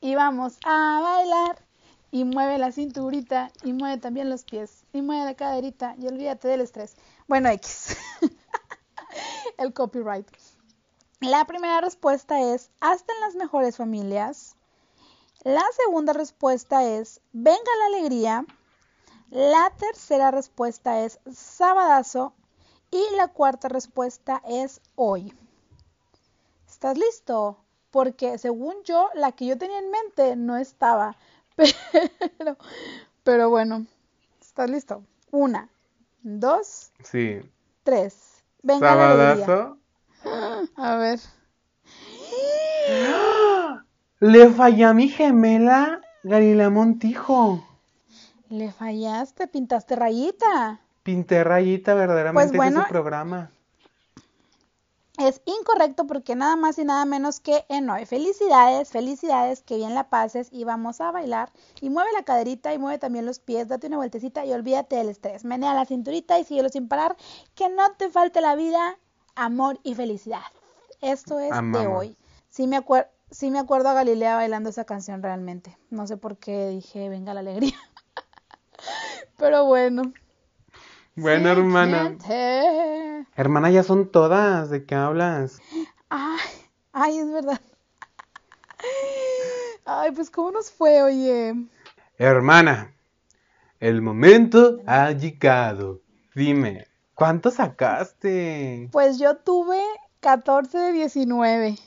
y 0.00 0.14
vamos 0.14 0.58
a 0.64 1.00
bailar. 1.02 1.64
Y 2.12 2.24
mueve 2.24 2.58
la 2.58 2.72
cinturita 2.72 3.52
y 3.62 3.72
mueve 3.72 3.98
también 3.98 4.30
los 4.30 4.42
pies 4.42 4.84
y 4.92 5.00
mueve 5.00 5.24
la 5.26 5.34
caderita 5.34 5.94
y 5.96 6.08
olvídate 6.08 6.48
del 6.48 6.60
estrés. 6.60 6.96
Bueno, 7.28 7.48
X. 7.50 7.96
El 9.58 9.72
copyright. 9.72 10.26
La 11.20 11.44
primera 11.44 11.80
respuesta 11.80 12.40
es, 12.40 12.70
hasta 12.80 13.12
en 13.12 13.20
las 13.20 13.36
mejores 13.36 13.76
familias. 13.76 14.56
La 15.44 15.62
segunda 15.84 16.12
respuesta 16.12 16.82
es, 16.84 17.20
venga 17.32 17.70
la 17.78 17.96
alegría. 17.96 18.44
La 19.30 19.70
tercera 19.78 20.30
respuesta 20.30 21.04
es, 21.04 21.20
sabadazo. 21.32 22.32
Y 22.90 23.04
la 23.16 23.28
cuarta 23.28 23.68
respuesta 23.68 24.42
es, 24.48 24.80
hoy. 24.96 25.32
¿Estás 26.66 26.98
listo? 26.98 27.59
Porque 27.90 28.38
según 28.38 28.74
yo, 28.84 29.08
la 29.14 29.32
que 29.32 29.46
yo 29.46 29.58
tenía 29.58 29.78
en 29.78 29.90
mente 29.90 30.36
no 30.36 30.56
estaba. 30.56 31.16
Pero, 32.38 32.56
pero 33.22 33.50
bueno, 33.50 33.86
¿estás 34.40 34.70
listo? 34.70 35.02
Una, 35.30 35.68
dos, 36.22 36.90
sí. 37.04 37.40
tres. 37.84 38.42
Venga 38.62 38.94
la. 38.94 39.36
Sabadazo. 39.36 39.78
A 40.76 40.96
ver. 40.96 41.20
Le 44.20 44.50
fallé 44.50 44.84
a 44.84 44.94
mi 44.94 45.08
gemela, 45.08 46.00
Galila 46.22 46.70
Montijo. 46.70 47.64
Le 48.48 48.72
fallaste, 48.72 49.46
pintaste 49.48 49.96
rayita. 49.96 50.80
Pinté 51.02 51.44
rayita 51.44 51.94
verdaderamente 51.94 52.48
Pues 52.48 52.56
bueno. 52.56 52.80
ese 52.80 52.86
su 52.88 52.92
programa. 52.92 53.50
Es 55.20 55.42
incorrecto 55.44 56.06
porque 56.06 56.34
nada 56.34 56.56
más 56.56 56.78
y 56.78 56.84
nada 56.86 57.04
menos 57.04 57.40
que 57.40 57.66
en 57.68 57.90
hoy. 57.90 58.06
Felicidades, 58.06 58.88
felicidades, 58.88 59.62
que 59.62 59.76
bien 59.76 59.94
la 59.94 60.08
pases 60.08 60.48
y 60.50 60.64
vamos 60.64 61.02
a 61.02 61.10
bailar. 61.10 61.52
Y 61.82 61.90
mueve 61.90 62.10
la 62.14 62.22
caderita 62.22 62.72
y 62.72 62.78
mueve 62.78 62.98
también 62.98 63.26
los 63.26 63.38
pies, 63.38 63.68
date 63.68 63.88
una 63.88 63.98
vueltecita 63.98 64.46
y 64.46 64.52
olvídate 64.54 64.96
del 64.96 65.10
estrés. 65.10 65.44
Menea 65.44 65.74
la 65.74 65.84
cinturita 65.84 66.38
y 66.38 66.44
síguelo 66.44 66.70
sin 66.70 66.88
parar. 66.88 67.16
Que 67.54 67.68
no 67.68 67.82
te 67.98 68.08
falte 68.08 68.40
la 68.40 68.54
vida, 68.54 68.98
amor 69.34 69.78
y 69.82 69.94
felicidad. 69.94 70.40
Esto 71.02 71.38
es 71.38 71.52
de 71.82 71.86
hoy. 71.86 72.16
Sí 72.48 72.66
me, 72.66 72.78
acuer- 72.78 73.08
sí 73.30 73.50
me 73.50 73.58
acuerdo 73.58 73.90
a 73.90 73.94
Galilea 73.94 74.36
bailando 74.36 74.70
esa 74.70 74.84
canción 74.86 75.22
realmente. 75.22 75.76
No 75.90 76.06
sé 76.06 76.16
por 76.16 76.38
qué 76.38 76.68
dije, 76.68 77.10
venga 77.10 77.34
la 77.34 77.40
alegría. 77.40 77.74
Pero 79.36 79.66
bueno. 79.66 80.14
Bueno, 81.20 81.50
hermana. 81.50 82.16
Hermana, 83.36 83.70
ya 83.70 83.82
son 83.82 84.10
todas. 84.10 84.70
¿De 84.70 84.86
qué 84.86 84.94
hablas? 84.94 85.60
Ay, 86.08 86.40
ay, 86.92 87.18
es 87.18 87.30
verdad. 87.30 87.60
Ay, 89.84 90.12
pues 90.12 90.30
cómo 90.30 90.50
nos 90.50 90.70
fue, 90.70 91.02
oye. 91.02 91.54
Hermana, 92.16 92.94
el 93.80 94.00
momento 94.00 94.80
ha 94.86 95.10
llegado. 95.10 96.00
Dime, 96.34 96.86
¿cuánto 97.14 97.50
sacaste? 97.50 98.88
Pues 98.90 99.18
yo 99.18 99.36
tuve 99.36 99.78
14 100.20 100.78
de 100.78 100.92
19. 100.92 101.78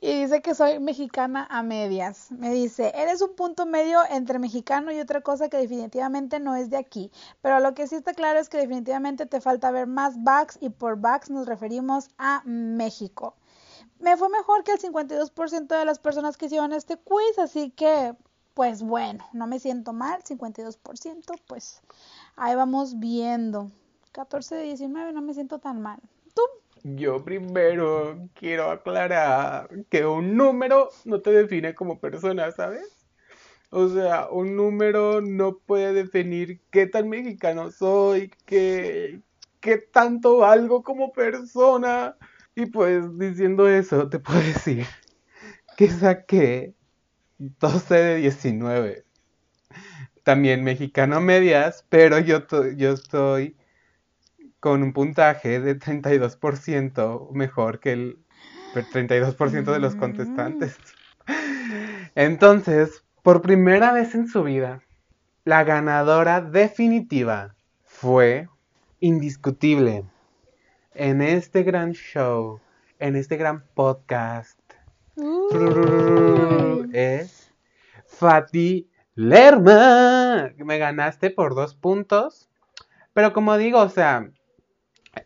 Y 0.00 0.22
dice 0.22 0.42
que 0.42 0.54
soy 0.54 0.78
mexicana 0.78 1.46
a 1.50 1.62
medias. 1.62 2.30
Me 2.30 2.50
dice, 2.50 2.92
eres 2.94 3.20
un 3.20 3.34
punto 3.34 3.66
medio 3.66 4.00
entre 4.10 4.38
mexicano 4.38 4.92
y 4.92 5.00
otra 5.00 5.22
cosa 5.22 5.48
que 5.48 5.56
definitivamente 5.56 6.38
no 6.38 6.54
es 6.54 6.70
de 6.70 6.76
aquí. 6.76 7.10
Pero 7.42 7.58
lo 7.58 7.74
que 7.74 7.88
sí 7.88 7.96
está 7.96 8.14
claro 8.14 8.38
es 8.38 8.48
que 8.48 8.58
definitivamente 8.58 9.26
te 9.26 9.40
falta 9.40 9.72
ver 9.72 9.88
más 9.88 10.22
backs 10.22 10.56
y 10.60 10.70
por 10.70 11.00
backs 11.00 11.30
nos 11.30 11.48
referimos 11.48 12.10
a 12.16 12.42
México. 12.44 13.34
Me 13.98 14.16
fue 14.16 14.28
mejor 14.28 14.62
que 14.62 14.72
el 14.72 14.78
52% 14.78 15.66
de 15.66 15.84
las 15.84 15.98
personas 15.98 16.36
que 16.36 16.46
hicieron 16.46 16.72
este 16.72 16.96
quiz, 16.96 17.38
así 17.38 17.70
que, 17.70 18.14
pues 18.54 18.82
bueno, 18.84 19.24
no 19.32 19.48
me 19.48 19.58
siento 19.58 19.92
mal, 19.92 20.22
52%, 20.22 21.40
pues 21.48 21.82
ahí 22.36 22.54
vamos 22.54 23.00
viendo. 23.00 23.72
14 24.12 24.54
de 24.54 24.62
19, 24.62 25.12
no 25.12 25.22
me 25.22 25.34
siento 25.34 25.58
tan 25.58 25.82
mal. 25.82 26.00
Yo 26.82 27.24
primero 27.24 28.28
quiero 28.34 28.70
aclarar 28.70 29.68
que 29.90 30.06
un 30.06 30.36
número 30.36 30.90
no 31.04 31.20
te 31.20 31.30
define 31.30 31.74
como 31.74 31.98
persona, 32.00 32.50
¿sabes? 32.52 32.98
O 33.70 33.88
sea, 33.88 34.28
un 34.30 34.56
número 34.56 35.20
no 35.20 35.58
puede 35.58 35.92
definir 35.92 36.60
qué 36.70 36.86
tan 36.86 37.08
mexicano 37.08 37.70
soy, 37.70 38.30
qué, 38.46 39.20
qué 39.60 39.78
tanto 39.78 40.38
valgo 40.38 40.82
como 40.82 41.12
persona. 41.12 42.16
Y 42.54 42.66
pues 42.66 43.04
diciendo 43.18 43.68
eso, 43.68 44.08
te 44.08 44.18
puedo 44.18 44.40
decir 44.40 44.86
que 45.76 45.88
saqué 45.88 46.74
12 47.38 47.94
de 47.94 48.16
19. 48.16 49.04
También 50.24 50.64
mexicano 50.64 51.20
medias, 51.20 51.84
pero 51.88 52.18
yo, 52.18 52.46
yo 52.76 52.92
estoy 52.92 53.56
con 54.60 54.82
un 54.82 54.92
puntaje 54.92 55.60
de 55.60 55.78
32% 55.78 57.30
mejor 57.32 57.80
que 57.80 57.92
el 57.92 58.18
32% 58.74 59.72
de 59.72 59.78
los 59.78 59.94
contestantes. 59.94 60.76
Entonces, 62.14 63.04
por 63.22 63.42
primera 63.42 63.92
vez 63.92 64.14
en 64.14 64.28
su 64.28 64.42
vida, 64.42 64.82
la 65.44 65.64
ganadora 65.64 66.40
definitiva 66.40 67.54
fue 67.84 68.48
indiscutible 69.00 70.04
en 70.94 71.22
este 71.22 71.62
gran 71.62 71.92
show, 71.92 72.60
en 72.98 73.16
este 73.16 73.36
gran 73.36 73.64
podcast. 73.74 74.58
Es 76.92 77.52
Fati 78.06 78.88
Lerma. 79.14 80.50
Me 80.56 80.78
ganaste 80.78 81.30
por 81.30 81.54
dos 81.54 81.74
puntos. 81.74 82.48
Pero 83.12 83.32
como 83.32 83.56
digo, 83.56 83.80
o 83.80 83.88
sea, 83.88 84.30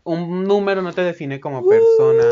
un 0.03 0.43
número 0.43 0.81
no 0.81 0.93
te 0.93 1.01
define 1.01 1.39
como 1.39 1.67
persona. 1.67 2.23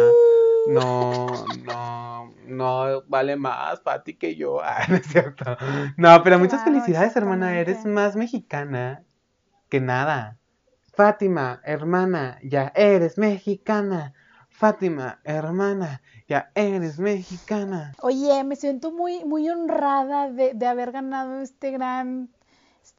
No, 0.67 1.45
no, 1.65 2.33
no 2.47 3.03
vale 3.07 3.35
más 3.35 3.79
Pati 3.79 4.15
que 4.15 4.35
yo. 4.35 4.61
Ah, 4.63 4.85
no 4.87 4.95
es 4.95 5.07
cierto. 5.07 5.57
No, 5.97 6.21
pero 6.23 6.39
muchas 6.39 6.63
felicidades, 6.63 7.15
hermana. 7.15 7.59
Eres 7.59 7.85
más 7.85 8.15
mexicana 8.15 9.03
que 9.69 9.79
nada. 9.79 10.37
Fátima, 10.93 11.61
hermana, 11.63 12.37
ya 12.43 12.71
eres 12.75 13.17
mexicana. 13.17 14.13
Fátima, 14.49 15.21
hermana, 15.23 16.01
ya 16.27 16.51
eres 16.53 16.99
mexicana. 16.99 17.93
Oye, 18.01 18.43
me 18.43 18.55
siento 18.55 18.91
muy, 18.91 19.23
muy 19.25 19.49
honrada 19.49 20.29
de, 20.29 20.53
de 20.53 20.67
haber 20.67 20.91
ganado 20.91 21.39
este 21.39 21.71
gran 21.71 22.29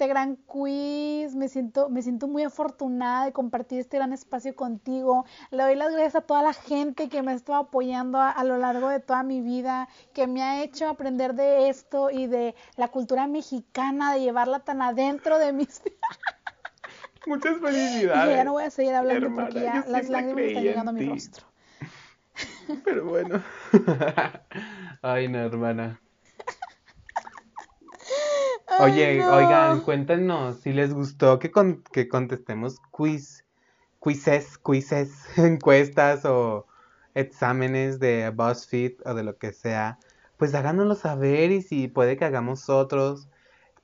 este 0.02 0.12
gran 0.12 0.34
quiz. 0.34 1.36
Me 1.36 1.48
siento, 1.48 1.88
me 1.88 2.02
siento 2.02 2.26
muy 2.26 2.42
afortunada 2.42 3.26
de 3.26 3.32
compartir 3.32 3.78
este 3.78 3.98
gran 3.98 4.12
espacio 4.12 4.56
contigo. 4.56 5.24
Le 5.52 5.62
doy 5.62 5.76
las 5.76 5.92
gracias 5.92 6.16
a 6.16 6.20
toda 6.22 6.42
la 6.42 6.52
gente 6.52 7.08
que 7.08 7.22
me 7.22 7.30
ha 7.30 7.34
estado 7.36 7.60
apoyando 7.60 8.18
a, 8.20 8.42
lo 8.42 8.58
largo 8.58 8.88
de 8.88 8.98
toda 8.98 9.22
mi 9.22 9.40
vida, 9.40 9.88
que 10.12 10.26
me 10.26 10.42
ha 10.42 10.64
hecho 10.64 10.88
aprender 10.88 11.34
de 11.34 11.68
esto 11.68 12.10
y 12.10 12.26
de 12.26 12.56
la 12.76 12.88
cultura 12.88 13.28
mexicana, 13.28 14.14
de 14.14 14.22
llevarla 14.22 14.58
tan 14.58 14.82
adentro 14.82 15.38
de 15.38 15.52
mis... 15.52 15.82
Muchas 17.26 17.60
felicidades. 17.60 18.36
ya 18.36 18.42
no 18.42 18.54
voy 18.54 18.64
a 18.64 18.70
seguir 18.70 18.94
hablando 18.94 19.32
porque 19.32 19.60
ya 19.60 19.84
las 19.86 20.08
lágrimas 20.08 20.42
están 20.42 20.64
llegando 20.64 20.90
a 20.90 20.94
mi 20.94 21.08
rostro. 21.08 21.46
Pero 22.84 23.04
bueno. 23.04 23.40
Ay, 25.02 25.28
no, 25.28 25.38
hermana. 25.38 26.01
Oye, 28.82 29.24
oigan, 29.24 29.80
cuéntenos 29.82 30.56
si 30.60 30.72
les 30.72 30.92
gustó 30.92 31.38
que, 31.38 31.52
que 31.92 32.08
contestemos 32.08 32.80
quiz, 32.90 33.44
quizzes, 34.02 34.58
quizzes, 34.58 35.26
encuestas 35.38 36.24
o 36.24 36.66
exámenes 37.14 38.00
de 38.00 38.30
BuzzFeed 38.30 38.94
o 39.04 39.14
de 39.14 39.22
lo 39.22 39.38
que 39.38 39.52
sea. 39.52 39.98
Pues 40.36 40.52
háganoslo 40.54 40.96
saber 40.96 41.52
y 41.52 41.62
si 41.62 41.86
puede 41.86 42.16
que 42.16 42.24
hagamos 42.24 42.68
otros. 42.68 43.28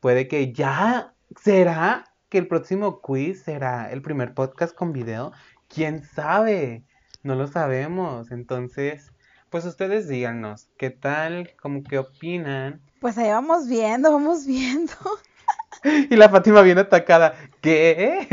Puede 0.00 0.26
que 0.26 0.52
ya 0.52 1.14
será 1.40 2.04
que 2.28 2.38
el 2.38 2.48
próximo 2.48 3.00
quiz 3.00 3.42
será 3.42 3.92
el 3.92 4.02
primer 4.02 4.34
podcast 4.34 4.74
con 4.74 4.92
video. 4.92 5.30
¿Quién 5.68 6.02
sabe? 6.02 6.84
No 7.22 7.36
lo 7.36 7.46
sabemos. 7.46 8.32
Entonces, 8.32 9.12
pues 9.48 9.64
ustedes 9.64 10.08
díganos, 10.08 10.68
¿qué 10.76 10.90
tal? 10.90 11.54
¿Cómo 11.60 11.84
que 11.84 11.98
opinan? 11.98 12.82
Pues 13.00 13.16
ahí 13.18 13.30
vamos 13.30 13.68
viendo, 13.68 14.12
vamos 14.12 14.46
viendo. 14.46 14.92
Y 15.84 16.16
la 16.16 16.28
Fátima 16.28 16.62
bien 16.62 16.78
atacada. 16.78 17.34
¿Qué? 17.60 18.26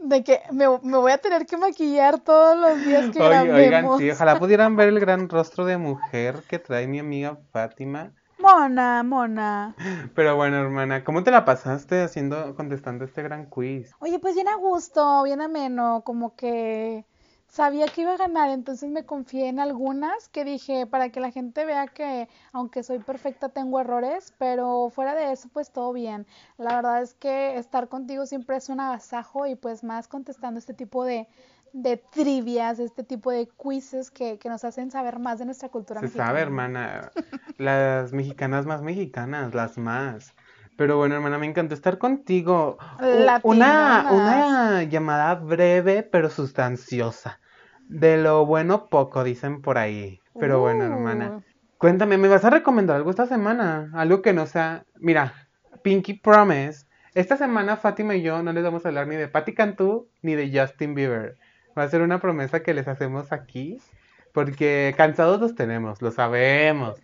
De 0.00 0.24
que 0.24 0.40
me, 0.52 0.66
voy 0.66 1.12
a 1.12 1.18
tener 1.18 1.46
que 1.46 1.56
maquillar 1.56 2.20
todos 2.20 2.56
los 2.56 2.84
días 2.84 3.10
que 3.10 3.18
grabemos. 3.18 3.56
Oigan, 3.56 3.98
sí, 3.98 4.10
ojalá 4.10 4.38
pudieran 4.38 4.76
ver 4.76 4.88
el 4.88 5.00
gran 5.00 5.28
rostro 5.28 5.64
de 5.64 5.78
mujer 5.78 6.42
que 6.48 6.58
trae 6.58 6.86
mi 6.86 6.98
amiga 6.98 7.38
Fátima. 7.52 8.12
Mona, 8.38 9.04
mona. 9.04 9.76
Pero 10.16 10.34
bueno, 10.34 10.56
hermana, 10.56 11.04
¿cómo 11.04 11.22
te 11.22 11.30
la 11.30 11.44
pasaste 11.44 12.02
haciendo, 12.02 12.56
contestando 12.56 13.04
este 13.04 13.22
gran 13.22 13.46
quiz? 13.46 13.92
Oye, 14.00 14.18
pues 14.18 14.34
bien 14.34 14.48
a 14.48 14.56
gusto, 14.56 15.22
bien 15.22 15.40
ameno, 15.40 16.02
como 16.04 16.34
que 16.34 17.06
sabía 17.52 17.86
que 17.86 18.00
iba 18.00 18.14
a 18.14 18.16
ganar, 18.16 18.48
entonces 18.48 18.90
me 18.90 19.04
confié 19.04 19.48
en 19.48 19.60
algunas 19.60 20.30
que 20.30 20.42
dije 20.42 20.86
para 20.86 21.10
que 21.10 21.20
la 21.20 21.30
gente 21.30 21.66
vea 21.66 21.86
que 21.86 22.26
aunque 22.50 22.82
soy 22.82 22.98
perfecta 22.98 23.50
tengo 23.50 23.78
errores, 23.78 24.32
pero 24.38 24.88
fuera 24.88 25.14
de 25.14 25.32
eso 25.32 25.50
pues 25.52 25.70
todo 25.70 25.92
bien. 25.92 26.26
La 26.56 26.76
verdad 26.76 27.02
es 27.02 27.12
que 27.12 27.58
estar 27.58 27.88
contigo 27.88 28.24
siempre 28.24 28.56
es 28.56 28.70
un 28.70 28.80
agasajo 28.80 29.46
y 29.46 29.54
pues 29.54 29.84
más 29.84 30.08
contestando 30.08 30.58
este 30.58 30.72
tipo 30.72 31.04
de, 31.04 31.28
de 31.74 31.98
trivias, 31.98 32.78
este 32.78 33.04
tipo 33.04 33.30
de 33.30 33.46
quizzes 33.62 34.10
que, 34.10 34.38
que 34.38 34.48
nos 34.48 34.64
hacen 34.64 34.90
saber 34.90 35.18
más 35.18 35.38
de 35.38 35.44
nuestra 35.44 35.68
cultura 35.68 36.00
Se 36.00 36.08
sabe, 36.08 36.40
hermana. 36.40 37.10
Las 37.58 38.14
mexicanas 38.14 38.64
más 38.64 38.80
mexicanas, 38.80 39.54
las 39.54 39.76
más. 39.76 40.34
Pero 40.76 40.96
bueno, 40.96 41.14
hermana, 41.14 41.38
me 41.38 41.46
encantó 41.46 41.74
estar 41.74 41.98
contigo. 41.98 42.78
Una, 43.42 44.06
una 44.10 44.82
llamada 44.84 45.34
breve 45.34 46.02
pero 46.02 46.30
sustanciosa. 46.30 47.40
De 47.88 48.16
lo 48.16 48.46
bueno 48.46 48.88
poco, 48.88 49.22
dicen 49.22 49.60
por 49.60 49.78
ahí. 49.78 50.20
Pero 50.38 50.60
bueno, 50.60 50.84
hermana. 50.84 51.36
Uh. 51.36 51.42
Cuéntame, 51.76 52.16
¿me 52.16 52.28
vas 52.28 52.44
a 52.44 52.50
recomendar 52.50 52.96
algo 52.96 53.10
esta 53.10 53.26
semana? 53.26 53.90
Algo 53.94 54.22
que 54.22 54.32
no 54.32 54.46
sea... 54.46 54.84
Mira, 54.98 55.34
Pinky 55.82 56.14
Promise. 56.14 56.86
Esta 57.14 57.36
semana 57.36 57.76
Fátima 57.76 58.14
y 58.14 58.22
yo 58.22 58.42
no 58.42 58.52
les 58.52 58.64
vamos 58.64 58.84
a 58.84 58.88
hablar 58.88 59.08
ni 59.08 59.16
de 59.16 59.28
Patti 59.28 59.52
Cantú 59.52 60.08
ni 60.22 60.34
de 60.34 60.58
Justin 60.58 60.94
Bieber. 60.94 61.36
Va 61.76 61.82
a 61.82 61.88
ser 61.88 62.00
una 62.00 62.20
promesa 62.20 62.62
que 62.62 62.72
les 62.72 62.88
hacemos 62.88 63.32
aquí. 63.32 63.78
Porque 64.32 64.94
cansados 64.96 65.40
los 65.40 65.54
tenemos, 65.54 66.00
lo 66.00 66.10
sabemos. 66.10 66.98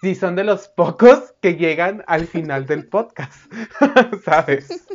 Si 0.02 0.14
son 0.14 0.34
de 0.34 0.44
los 0.44 0.68
pocos 0.68 1.34
que 1.42 1.56
llegan 1.56 2.02
al 2.06 2.26
final 2.26 2.66
del 2.66 2.88
podcast, 2.88 3.52
¿sabes? 4.24 4.68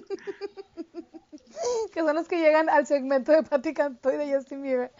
que 1.93 1.99
son 1.99 2.15
los 2.15 2.27
que 2.27 2.39
llegan 2.39 2.69
al 2.69 2.87
segmento 2.87 3.31
de 3.31 3.43
Patti 3.43 3.73
Cantú 3.73 4.09
y 4.09 4.17
de 4.17 4.35
Justin 4.35 4.63
Bieber. 4.63 4.91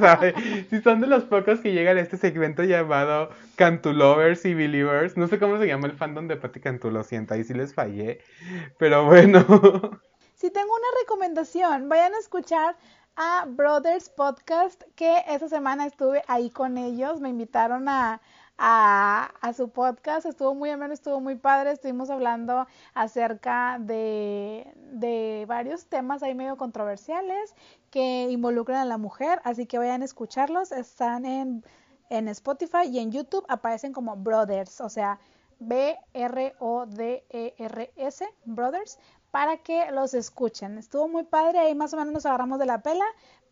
sabe. 0.00 0.34
Si 0.68 0.82
son 0.82 1.00
de 1.00 1.06
los 1.06 1.24
pocos 1.24 1.60
que 1.60 1.72
llegan 1.72 1.96
a 1.96 2.00
este 2.00 2.18
segmento 2.18 2.62
llamado 2.62 3.30
Cantu 3.56 3.92
Lovers 3.92 4.44
y 4.44 4.54
Believers, 4.54 5.16
no 5.16 5.28
sé 5.28 5.38
cómo 5.38 5.58
se 5.58 5.66
llama 5.66 5.86
el 5.86 5.96
fandom 5.96 6.28
de 6.28 6.36
Patti 6.36 6.60
Cantú, 6.60 6.90
lo 6.90 7.02
siento, 7.02 7.34
ahí 7.34 7.44
sí 7.44 7.54
les 7.54 7.74
fallé, 7.74 8.20
pero 8.78 9.06
bueno. 9.06 9.40
Si 10.34 10.50
tengo 10.50 10.74
una 10.74 10.88
recomendación, 11.00 11.88
vayan 11.88 12.14
a 12.14 12.18
escuchar 12.18 12.76
a 13.16 13.46
Brothers 13.48 14.10
Podcast, 14.10 14.82
que 14.94 15.24
esa 15.26 15.48
semana 15.48 15.86
estuve 15.86 16.22
ahí 16.28 16.50
con 16.50 16.76
ellos, 16.76 17.20
me 17.20 17.30
invitaron 17.30 17.88
a, 17.88 18.20
a, 18.58 19.32
a, 19.40 19.52
su 19.52 19.68
podcast. 19.68 20.26
Estuvo 20.26 20.54
muy 20.54 20.70
ameno, 20.70 20.94
estuvo 20.94 21.20
muy 21.20 21.36
padre. 21.36 21.72
Estuvimos 21.72 22.10
hablando 22.10 22.66
acerca 22.94 23.78
de, 23.80 24.72
de 24.92 25.44
varios 25.46 25.86
temas 25.86 26.22
ahí 26.22 26.34
medio 26.34 26.56
controversiales 26.56 27.54
que 27.90 28.28
involucran 28.30 28.78
a 28.78 28.84
la 28.84 28.98
mujer. 28.98 29.40
Así 29.44 29.66
que 29.66 29.78
vayan 29.78 30.02
a 30.02 30.04
escucharlos. 30.04 30.72
Están 30.72 31.26
en, 31.26 31.64
en 32.10 32.28
Spotify 32.28 32.88
y 32.90 32.98
en 32.98 33.12
YouTube. 33.12 33.44
Aparecen 33.48 33.92
como 33.92 34.16
Brothers, 34.16 34.80
o 34.80 34.88
sea, 34.88 35.18
B-R-O-D-E-R-S, 35.58 36.54
Brothers, 38.44 38.98
para 39.30 39.58
que 39.58 39.90
los 39.90 40.14
escuchen. 40.14 40.78
Estuvo 40.78 41.08
muy 41.08 41.24
padre. 41.24 41.58
Ahí 41.58 41.74
más 41.74 41.92
o 41.92 41.96
menos 41.96 42.12
nos 42.12 42.26
agarramos 42.26 42.58
de 42.58 42.66
la 42.66 42.82
pela 42.82 43.04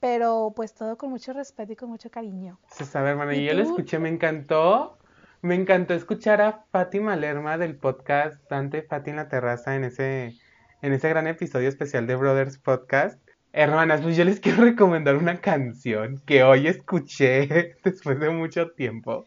pero 0.05 0.53
pues 0.55 0.75
todo 0.75 0.99
con 0.99 1.09
mucho 1.09 1.33
respeto 1.33 1.73
y 1.73 1.77
con 1.77 1.89
mucho 1.89 2.11
cariño. 2.11 2.61
Se 2.69 2.85
sabe, 2.85 3.09
hermana, 3.09 3.35
y 3.35 3.47
yo 3.47 3.55
lo 3.55 3.63
escuché, 3.63 3.99
me 3.99 4.11
encantó. 4.11 4.99
Me 5.41 5.55
encantó 5.55 5.95
escuchar 5.95 6.43
a 6.43 6.67
Fátima 6.71 7.17
Lerma 7.17 7.57
del 7.57 7.75
podcast 7.75 8.39
Dante 8.51 8.83
Fati 8.83 9.09
en 9.09 9.17
la 9.17 9.31
terraza 9.31 9.75
en 9.77 9.85
ese, 9.85 10.35
en 10.83 10.93
ese 10.93 11.09
gran 11.09 11.27
episodio 11.27 11.71
especial 11.71 12.07
de 12.07 12.17
Brothers 12.17 12.59
Podcast. 12.59 13.19
Hermanas, 13.55 14.03
pues 14.03 14.15
yo 14.15 14.27
les 14.27 14.41
quiero 14.41 14.65
recomendar 14.65 15.17
una 15.17 15.41
canción 15.41 16.21
que 16.27 16.43
hoy 16.43 16.67
escuché 16.67 17.75
después 17.83 18.21
de 18.21 18.29
mucho 18.29 18.73
tiempo, 18.73 19.25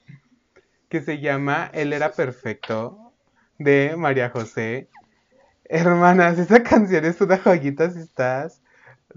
que 0.89 1.01
se 1.01 1.17
llama 1.17 1.71
Él 1.73 1.91
era 1.91 2.11
perfecto, 2.11 3.13
de 3.57 3.95
María 3.97 4.29
José. 4.29 4.89
Hermanas, 5.63 6.37
esa 6.37 6.61
canción 6.61 7.03
es 7.03 7.19
una 7.19 7.39
joyita 7.39 7.89
si 7.89 7.97
estás 7.97 8.61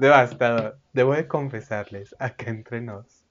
devastador. 0.01 0.79
Debo 0.93 1.15
de 1.15 1.29
confesarles, 1.29 2.17
acá 2.19 2.51
entre 2.51 2.81
nos, 2.81 3.25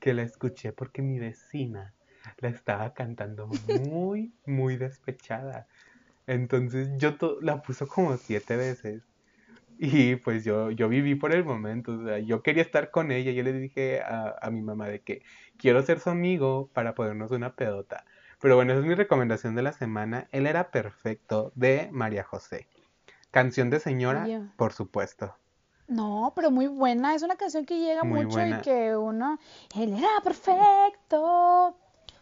que 0.00 0.12
la 0.14 0.22
escuché 0.22 0.72
porque 0.72 1.02
mi 1.02 1.18
vecina 1.18 1.94
la 2.38 2.48
estaba 2.48 2.92
cantando 2.92 3.48
muy, 3.68 4.32
muy 4.44 4.76
despechada. 4.76 5.66
Entonces 6.26 6.90
yo 6.98 7.16
la 7.40 7.62
puso 7.62 7.86
como 7.86 8.16
siete 8.16 8.56
veces. 8.56 9.02
Y 9.78 10.16
pues 10.16 10.44
yo, 10.44 10.72
yo 10.72 10.88
viví 10.88 11.14
por 11.14 11.32
el 11.32 11.44
momento, 11.44 11.92
o 11.92 12.04
sea, 12.04 12.18
yo 12.18 12.42
quería 12.42 12.62
estar 12.62 12.90
con 12.90 13.12
ella. 13.12 13.30
Yo 13.30 13.44
le 13.44 13.52
dije 13.52 14.00
a, 14.02 14.34
a 14.42 14.50
mi 14.50 14.60
mamá 14.60 14.88
de 14.88 15.00
que 15.00 15.22
quiero 15.56 15.82
ser 15.82 16.00
su 16.00 16.10
amigo 16.10 16.68
para 16.74 16.94
ponernos 16.94 17.30
una 17.30 17.54
pedota. 17.54 18.04
Pero 18.40 18.56
bueno, 18.56 18.72
esa 18.72 18.80
es 18.80 18.86
mi 18.86 18.94
recomendación 18.94 19.54
de 19.54 19.62
la 19.62 19.72
semana. 19.72 20.28
Él 20.32 20.46
era 20.46 20.70
perfecto 20.70 21.52
de 21.54 21.88
María 21.92 22.24
José. 22.24 22.66
Canción 23.30 23.70
de 23.70 23.78
señora, 23.78 24.26
por 24.56 24.72
supuesto. 24.72 25.36
No, 25.88 26.32
pero 26.36 26.50
muy 26.50 26.66
buena. 26.66 27.14
Es 27.14 27.22
una 27.22 27.36
canción 27.36 27.64
que 27.64 27.78
llega 27.78 28.04
mucho 28.04 28.44
y 28.44 28.52
que 28.60 28.94
uno. 28.94 29.38
Él 29.74 29.94
era 29.94 30.20
perfecto. 30.22 31.74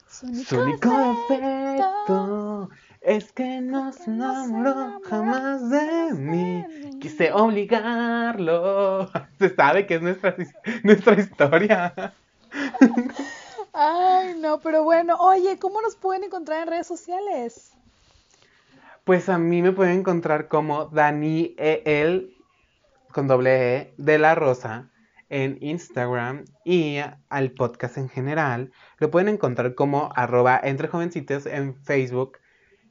Su 0.09 0.27
único, 0.27 0.89
defecto 1.29 2.71
es 3.01 3.33
que 3.33 3.61
no 3.61 3.93
se 3.93 4.11
enamoró 4.11 5.01
jamás 5.05 5.69
de 5.69 6.15
mí. 6.15 6.65
Quise 7.01 7.33
obligarlo. 7.33 9.11
Se 9.39 9.55
sabe 9.55 9.87
que 9.87 9.97
es 9.97 10.03
nuestra, 10.03 10.37
nuestra 10.85 11.15
historia. 11.15 12.15
Ay, 13.73 14.37
no, 14.41 14.59
pero 14.61 14.85
bueno, 14.85 15.17
oye, 15.17 15.59
¿cómo 15.59 15.83
nos 15.83 15.97
pueden 15.97 16.25
encontrar 16.25 16.63
en 16.63 16.69
redes 16.69 16.87
sociales? 16.87 17.73
Pues 19.05 19.29
a 19.29 19.39
mí 19.39 19.61
me 19.61 19.73
pueden 19.73 19.99
encontrar 19.99 20.49
como 20.49 20.87
Daniel 20.87 22.36
con 23.17 23.29
doble 23.29 23.79
E 23.79 23.95
de 23.97 24.19
la 24.19 24.35
Rosa 24.35 24.91
en 25.31 25.57
Instagram 25.63 26.45
y 26.67 26.99
al 27.31 27.53
podcast 27.53 27.97
en 27.97 28.11
general 28.11 28.73
lo 28.99 29.11
pueden 29.11 29.31
encontrar 29.31 29.75
como 29.75 30.11
arroba 30.15 30.61
entre 30.63 30.87
jovencitos 30.87 31.47
en 31.47 31.75
Facebook, 31.77 32.37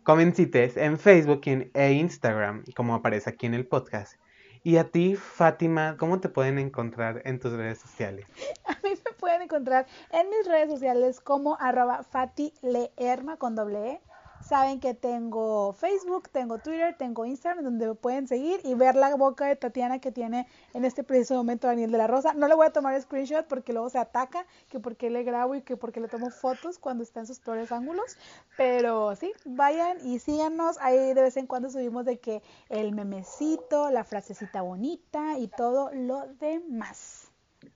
jovencites 0.04 0.78
en 0.78 0.98
Facebook 0.98 1.42
e 1.46 1.92
Instagram, 1.92 2.64
como 2.76 2.96
aparece 2.96 3.30
aquí 3.30 3.46
en 3.46 3.54
el 3.54 3.68
podcast. 3.68 4.16
Y 4.64 4.78
a 4.78 4.90
ti, 4.90 5.16
Fátima, 5.16 5.96
¿cómo 6.00 6.20
te 6.20 6.30
pueden 6.30 6.58
encontrar 6.58 7.22
en 7.26 7.40
tus 7.40 7.54
redes 7.54 7.78
sociales? 7.78 8.26
A 8.66 8.80
mí 8.84 8.96
me 9.06 9.12
pueden 9.20 9.44
encontrar 9.44 9.86
en 10.12 10.28
mis 10.32 10.48
redes 10.48 10.72
sociales 10.72 11.20
como 11.20 11.56
arroba 11.60 12.02
fatileerma 12.02 13.38
con 13.38 13.54
doble 13.54 13.92
E 13.92 14.02
Saben 14.48 14.80
que 14.80 14.94
tengo 14.94 15.74
Facebook, 15.74 16.30
tengo 16.30 16.60
Twitter, 16.60 16.96
tengo 16.96 17.26
Instagram, 17.26 17.64
donde 17.64 17.88
me 17.88 17.96
pueden 17.96 18.28
seguir 18.28 18.60
y 18.64 18.76
ver 18.76 18.96
la 18.96 19.16
boca 19.16 19.48
de 19.48 19.56
Tatiana 19.56 19.98
que 19.98 20.12
tiene 20.12 20.48
en 20.76 20.86
este 20.86 21.04
preciso 21.04 21.34
momento 21.34 21.66
Daniel 21.66 21.92
de 21.92 21.98
la 21.98 22.06
Rosa. 22.06 22.36
No 22.36 22.48
le 22.48 22.54
voy 22.54 22.68
a 22.68 22.70
tomar 22.70 23.02
screenshot 23.02 23.48
porque 23.48 23.74
luego 23.74 23.90
se 23.90 23.98
ataca, 23.98 24.46
que 24.70 24.80
porque 24.80 25.10
le 25.10 25.24
grabo 25.24 25.56
y 25.56 25.64
que 25.64 25.78
porque 25.78 26.00
le 26.00 26.10
tomo 26.10 26.30
fotos 26.30 26.78
cuando 26.78 27.04
está 27.04 27.22
en 27.22 27.26
sus 27.26 27.40
peores 27.40 27.72
ángulos. 27.72 28.18
Pero 28.56 29.16
sí, 29.16 29.34
vayan 29.46 29.98
y 30.06 30.20
síganos. 30.20 30.78
Ahí 30.80 31.16
de 31.16 31.24
vez 31.24 31.38
en 31.38 31.48
cuando 31.48 31.72
subimos 31.72 32.06
de 32.06 32.20
que 32.20 32.44
el 32.70 32.94
memecito, 32.94 33.90
la 33.90 34.04
frasecita 34.04 34.62
bonita 34.62 35.40
y 35.40 35.48
todo 35.48 35.90
lo 35.92 36.28
demás. 36.40 37.32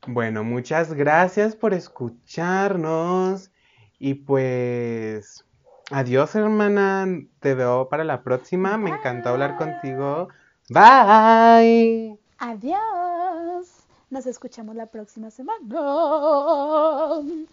Bueno, 0.05 0.43
muchas 0.43 0.93
gracias 0.93 1.55
por 1.55 1.73
escucharnos 1.73 3.49
y 3.97 4.13
pues 4.13 5.45
Adiós, 5.91 6.35
hermana. 6.35 7.07
Te 7.39 7.55
veo 7.55 7.89
para 7.89 8.03
la 8.03 8.21
próxima. 8.21 8.77
Me 8.77 8.91
encantó 8.91 9.29
hablar 9.29 9.57
contigo. 9.57 10.29
Bye. 10.69 12.17
Adiós. 12.37 13.67
Nos 14.09 14.25
escuchamos 14.25 14.75
la 14.75 14.85
próxima 14.87 15.31
semana. 15.31 15.59
Bye. 15.63 17.47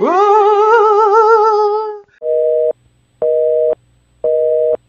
Bye. 0.00 0.53